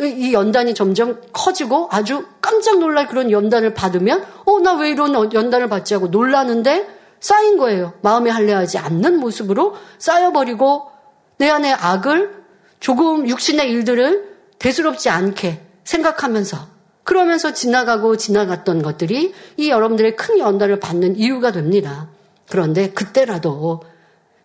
[0.00, 5.68] 이 연단이 점점 커지고 아주 깜짝 놀랄 그런 연단을 받으면 어 나 왜 이런 연단을
[5.68, 6.86] 받지 하고 놀라는데
[7.20, 7.94] 쌓인 거예요.
[8.02, 10.90] 마음에 할례하지 않는 모습으로 쌓여버리고
[11.38, 12.44] 내 안에 악을
[12.80, 16.58] 조금 육신의 일들을 대수롭지 않게 생각하면서
[17.04, 22.08] 그러면서 지나가고 지나갔던 것들이 이 여러분들의 큰 연단을 받는 이유가 됩니다.
[22.50, 23.82] 그런데 그때라도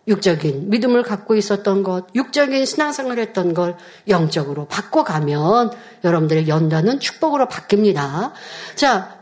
[0.08, 3.76] 육적인 믿음을 갖고 있었던 것, 육적인 신앙생활을 했던 걸
[4.08, 5.70] 영적으로 바꿔가면
[6.04, 8.32] 여러분들의 연단은 축복으로 바뀝니다.
[8.74, 9.18] 자,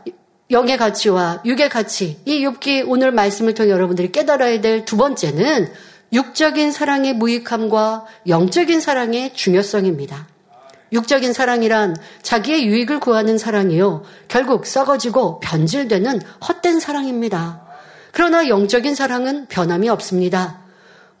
[0.49, 5.71] 영의 가치와 육의 가치, 이 욥기 오늘 말씀을 통해 여러분들이 깨달아야 될 두 번째는
[6.13, 10.27] 육적인 사랑의 무익함과 영적인 사랑의 중요성입니다.
[10.91, 14.03] 육적인 사랑이란 자기의 유익을 구하는 사랑이요.
[14.27, 17.61] 결국 썩어지고 변질되는 헛된 사랑입니다.
[18.11, 20.60] 그러나 영적인 사랑은 변함이 없습니다.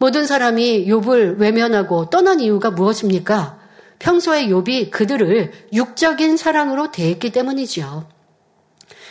[0.01, 3.59] 모든 사람이 욥을 외면하고 떠난 이유가 무엇입니까?
[3.99, 8.07] 평소에 욥이 그들을 육적인 사랑으로 대했기 때문이지요.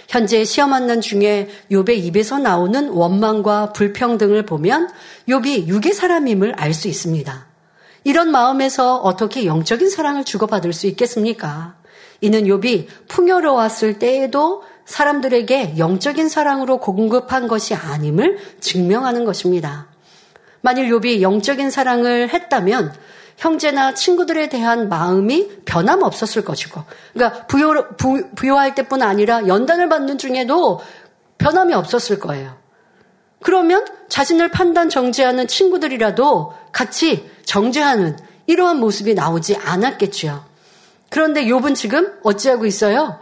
[0.09, 4.91] 현재 시험 한난 중에 욥의 입에서 나오는 원망과 불평등을 보면
[5.28, 7.47] 욥이 육의 사람임을 알 수 있습니다.
[8.03, 11.76] 이런 마음에서 어떻게 영적인 사랑을 주고받을 수 있겠습니까?
[12.20, 19.89] 이는 욥이 풍요로웠을 때에도 사람들에게 영적인 사랑으로 공급한 것이 아님을 증명하는 것입니다.
[20.61, 22.95] 만일 욥이 영적인 사랑을 했다면
[23.37, 26.83] 형제나 친구들에 대한 마음이 변함없었을 것이고,
[27.15, 30.81] 그러니까 부요, 부, 부요할 때뿐 아니라 연단을 받는 중에도
[31.39, 32.59] 변함이 없었을 거예요.
[33.43, 40.45] 그러면 자신을 판단 정죄하는 친구들이라도 같이 정죄하는 이러한 모습이 나오지 않았겠지요.
[41.09, 43.19] 그런데 욥은 지금 어찌하고 있어요?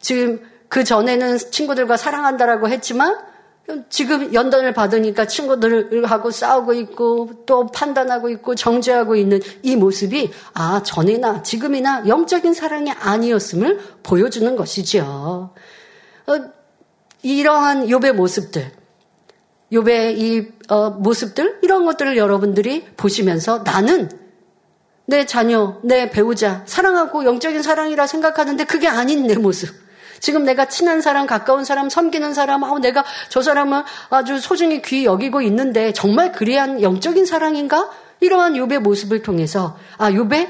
[0.00, 3.18] 지금 그 전에는 친구들과 사랑한다라고 했지만
[3.90, 11.42] 지금 연단을 받으니까 친구들하고 싸우고 있고 또 판단하고 있고 정죄하고 있는 이 모습이 아 전이나
[11.42, 15.04] 지금이나 영적인 사랑이 아니었음을 보여주는 것이지요.
[16.26, 16.32] 어,
[17.22, 18.72] 이러한 욥의 모습들,
[19.72, 24.08] 욥의 이 어, 모습들 이런 것들을 여러분들이 보시면서 나는
[25.04, 29.87] 내 자녀, 내 배우자 사랑하고 영적인 사랑이라 생각하는데 그게 아닌 내 모습.
[30.20, 35.04] 지금 내가 친한 사람, 가까운 사람, 섬기는 사람, 아, 내가 저 사람을 아주 소중히 귀히
[35.04, 37.90] 여기고 있는데 정말 그리한 영적인 사랑인가?
[38.20, 40.48] 이러한 욥의 모습을 통해서 아, 욥의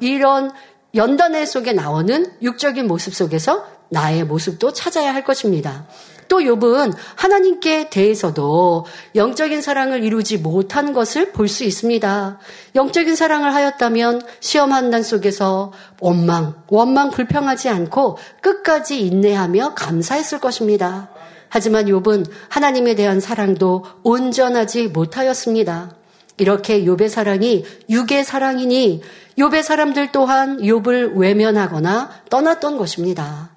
[0.00, 0.52] 이런
[0.94, 5.86] 연단의 속에 나오는 육적인 모습 속에서 나의 모습도 찾아야 할 것입니다.
[6.28, 12.38] 또 욥은 하나님께 대해서도 영적인 사랑을 이루지 못한 것을 볼 수 있습니다.
[12.74, 21.10] 영적인 사랑을 하였다면 시험 한난 속에서 원망, 원망 불평하지 않고 끝까지 인내하며 감사했을 것입니다.
[21.48, 25.94] 하지만 욥은 하나님에 대한 사랑도 온전하지 못하였습니다.
[26.38, 29.02] 이렇게 욥의 사랑이 육의 사랑이니
[29.38, 33.55] 욥의 사람들 또한 욥을 외면하거나 떠났던 것입니다.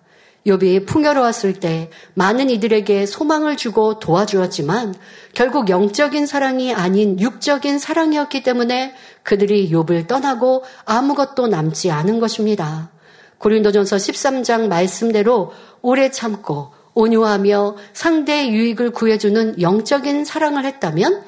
[0.50, 4.96] 욥이 풍요로웠을 때 많은 이들에게 소망을 주고 도와주었지만
[5.34, 12.90] 결국 영적인 사랑이 아닌 육적인 사랑이었기 때문에 그들이 욥을 떠나고 아무것도 남지 않은 것입니다.
[13.38, 21.24] 고린도전서 13장 말씀대로 오래 참고 온유하며 상대의 유익을 구해주는 영적인 사랑을 했다면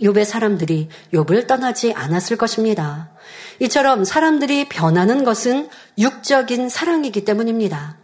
[0.00, 3.10] 욥의 사람들이 욥을 떠나지 않았을 것입니다.
[3.60, 5.68] 이처럼 사람들이 변하는 것은
[5.98, 8.00] 육적인 사랑이기 때문입니다.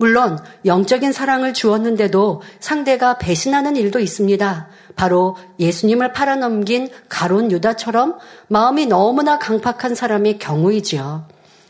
[0.00, 4.68] 물론 영적인 사랑을 주었는데도 상대가 배신하는 일도 있습니다.
[4.96, 8.16] 바로 예수님을 팔아넘긴 가론 유다처럼
[8.48, 11.26] 마음이 너무나 강팍한 사람의 경우이지요.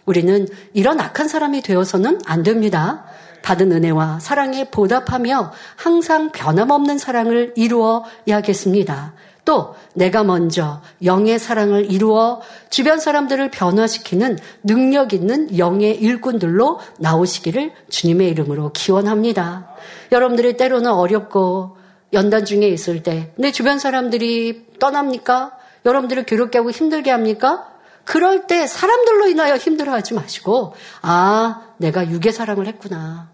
[0.07, 3.05] 우리는 이런 악한 사람이 되어서는 안 됩니다.
[3.43, 9.13] 받은 은혜와 사랑에 보답하며 항상 변함없는 사랑을 이루어야겠습니다.
[9.51, 12.41] 또 내가 먼저 영의 사랑을 이루어
[12.71, 19.67] 주변 사람들을 변화시키는 능력 있는 영의 일꾼들로 나오시기를 주님의 이름으로 기원합니다.
[20.13, 21.77] 여러분들이 때로는 어렵고
[22.13, 25.59] 연단 중에 있을 때 내 주변 사람들이 떠납니까?
[25.85, 27.67] 여러분들을 괴롭게 하고 힘들게 합니까?
[28.05, 33.31] 그럴 때 사람들로 인하여 힘들어하지 마시고 아 내가 육의 사랑을 했구나.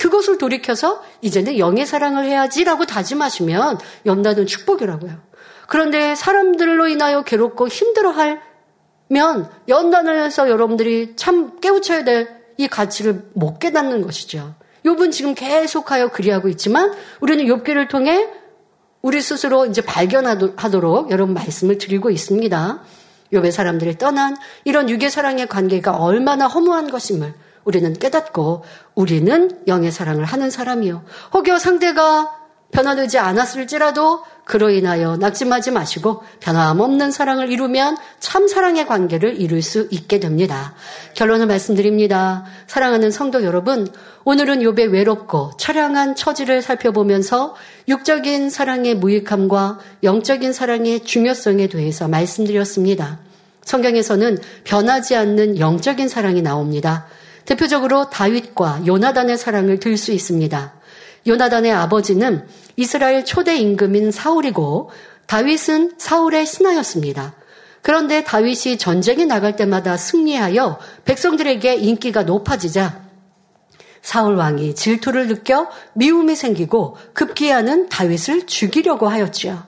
[0.00, 5.12] 그것을 돌이켜서 이제는 영의 사랑을 해야지라고 다짐하시면 연단은 축복이라고요.
[5.68, 8.40] 그런데 사람들로 인하여 괴롭고 힘들어하면
[9.68, 14.54] 연단을 해서 여러분들이 참 깨우쳐야 될 이 가치를 못 깨닫는 것이죠.
[14.84, 18.28] 욥은 지금 계속하여 그리하고 있지만 우리는 욥기를 통해
[19.00, 22.82] 우리 스스로 이제 발견하도록 여러분 말씀을 드리고 있습니다.
[23.32, 27.32] 욥의 사람들이 떠난 이런 육의 사랑의 관계가 얼마나 허무한 것임을
[27.64, 31.04] 우리는 깨닫고 우리는 영의 사랑을 하는 사람이요.
[31.34, 32.40] 혹여 상대가
[32.72, 40.18] 변화되지 않았을지라도 그로 인하여 낙심하지 마시고 변함없는 사랑을 이루면 참 사랑의 관계를 이룰 수 있게
[40.18, 40.74] 됩니다.
[41.14, 42.44] 결론을 말씀드립니다.
[42.66, 43.88] 사랑하는 성도 여러분,
[44.24, 47.54] 오늘은 욥의 외롭고 처량한 처지를 살펴보면서
[47.88, 53.18] 육적인 사랑의 무익함과 영적인 사랑의 중요성에 대해서 말씀드렸습니다.
[53.64, 57.06] 성경에서는 변하지 않는 영적인 사랑이 나옵니다.
[57.50, 60.72] 대표적으로 다윗과 요나단의 사랑을 들 수 있습니다.
[61.26, 62.46] 요나단의 아버지는
[62.76, 64.90] 이스라엘 초대 임금인 사울이고
[65.26, 67.34] 다윗은 사울의 신하였습니다.
[67.82, 73.02] 그런데 다윗이 전쟁에 나갈 때마다 승리하여 백성들에게 인기가 높아지자
[74.00, 79.60] 사울 왕이 질투를 느껴 미움이 생기고 급기야는 다윗을 죽이려고 하였지요.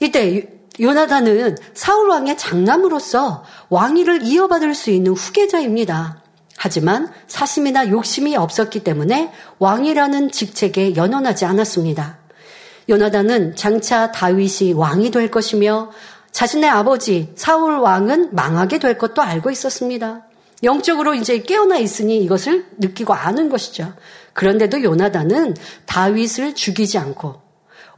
[0.00, 0.48] 이때
[0.80, 6.23] 요나단은 사울 왕의 장남으로서 왕위를 이어받을 수 있는 후계자입니다.
[6.56, 12.18] 하지만 사심이나 욕심이 없었기 때문에 왕이라는 직책에 연연하지 않았습니다.
[12.88, 15.90] 요나단은 장차 다윗이 왕이 될 것이며
[16.32, 20.26] 자신의 아버지 사울 왕은 망하게 될 것도 알고 있었습니다.
[20.62, 23.92] 영적으로 이제 깨어나 있으니 이것을 느끼고 아는 것이죠.
[24.32, 27.40] 그런데도 요나단은 다윗을 죽이지 않고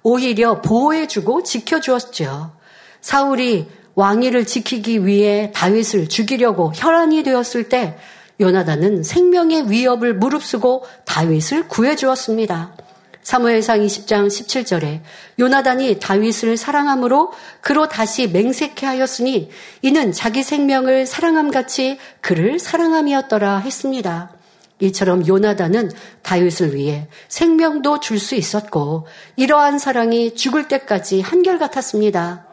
[0.02, 2.52] 오히려 보호해주고 지켜주었죠.
[3.00, 7.98] 사울이 왕위를 지키기 위해 다윗을 죽이려고 혈안이 되었을 때
[8.40, 12.76] 요나단은 생명의 위협을 무릅쓰고 다윗을 구해주었습니다.
[13.22, 15.00] 사무엘상 20장 17절에
[15.40, 19.50] 요나단이 다윗을 사랑함으로 그로 다시 맹세케 하였으니
[19.82, 24.30] 이는 자기 생명을 사랑함 같이 그를 사랑함이었더라 했습니다.
[24.78, 25.90] 이처럼 요나단은
[26.22, 29.06] 다윗을 위해 생명도 줄 수 있었고
[29.36, 32.46] 이러한 사랑이 죽을 때까지 한결같았습니다.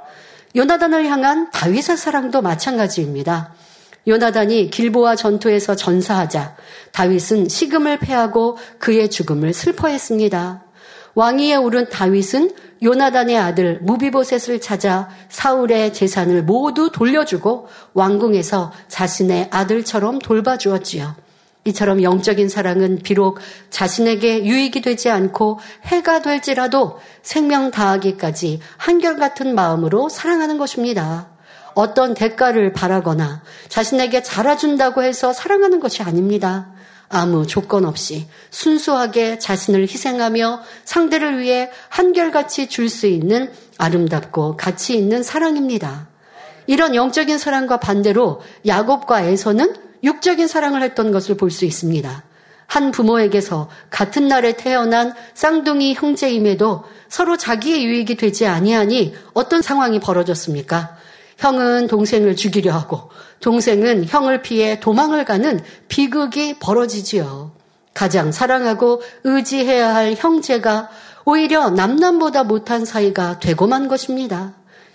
[0.55, 3.53] 요나단을 향한 다윗의 사랑도 마찬가지입니다.
[4.07, 6.55] 요나단이 길보아 전투에서 전사하자
[6.91, 10.63] 다윗은 식음을 패하고 그의 죽음을 슬퍼했습니다.
[11.15, 12.51] 왕위에 오른 다윗은
[12.81, 21.15] 요나단의 아들 무비보셋을 찾아 사울의 재산을 모두 돌려주고 왕궁에서 자신의 아들처럼 돌봐주었지요.
[21.65, 23.39] 이처럼 영적인 사랑은 비록
[23.69, 31.32] 자신에게 유익이 되지 않고 해가 될지라도 생명 다하기까지 한결같은 마음으로 사랑하는 것입니다.
[31.75, 36.67] 어떤 대가를 바라거나 자신에게 잘해준다고 해서 사랑하는 것이 아닙니다.
[37.09, 45.21] 아무 조건 없이 순수하게 자신을 희생하며 상대를 위해 한결같이 줄 수 있는 아름답고 가치 있는
[45.23, 46.07] 사랑입니다.
[46.65, 52.23] 이런 영적인 사랑과 반대로 야곱과 에서는 육적인 사랑을 했던 것을 볼 수 있습니다.
[52.65, 60.97] 한 부모에게서 같은 날에 태어난 쌍둥이 형제임에도 서로 자기의 유익이 되지 아니하니 어떤 상황이 벌어졌습니까?
[61.43, 63.09] 형은 동생을 죽이려 하고
[63.41, 67.51] 동생은 형을 피해 도망을 가는 비극이 벌어지지요.
[67.93, 70.89] 가장 사랑하고 의지해야 할 형제가
[71.25, 74.53] 오히려 남남보다 못한 사이가 되고만 것입니다.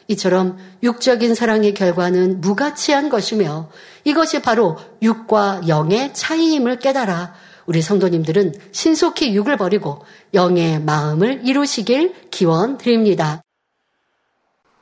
[0.09, 3.68] 이처럼 육적인 사랑의 결과는 무가치한 것이며
[4.05, 7.34] 이것이 바로 육과 영의 차이임을 깨달아
[7.66, 13.42] 우리 성도님들은 신속히 육을 버리고 영의 마음을 이루시길 기원 드립니다.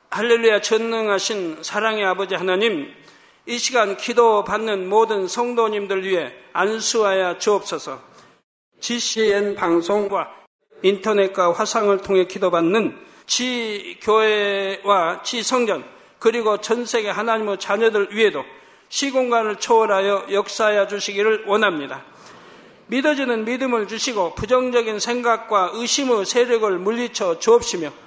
[0.09, 2.93] 할렐루야 전능하신 사랑의 아버지 하나님
[3.45, 8.01] 이 시간 기도 받는 모든 성도님들 위해 안수하여 주옵소서
[8.79, 10.29] GCN 방송과
[10.81, 15.83] 인터넷과 화상을 통해 기도받는 지 교회와 지 성전
[16.19, 18.45] 그리고 전 세계 하나님의 자녀들 위에도
[18.89, 22.05] 시공간을 초월하여 역사하여 주시기를 원합니다.
[22.87, 28.06] 믿어지는 믿음을 주시고 부정적인 생각과 의심의 세력을 물리쳐 주옵시며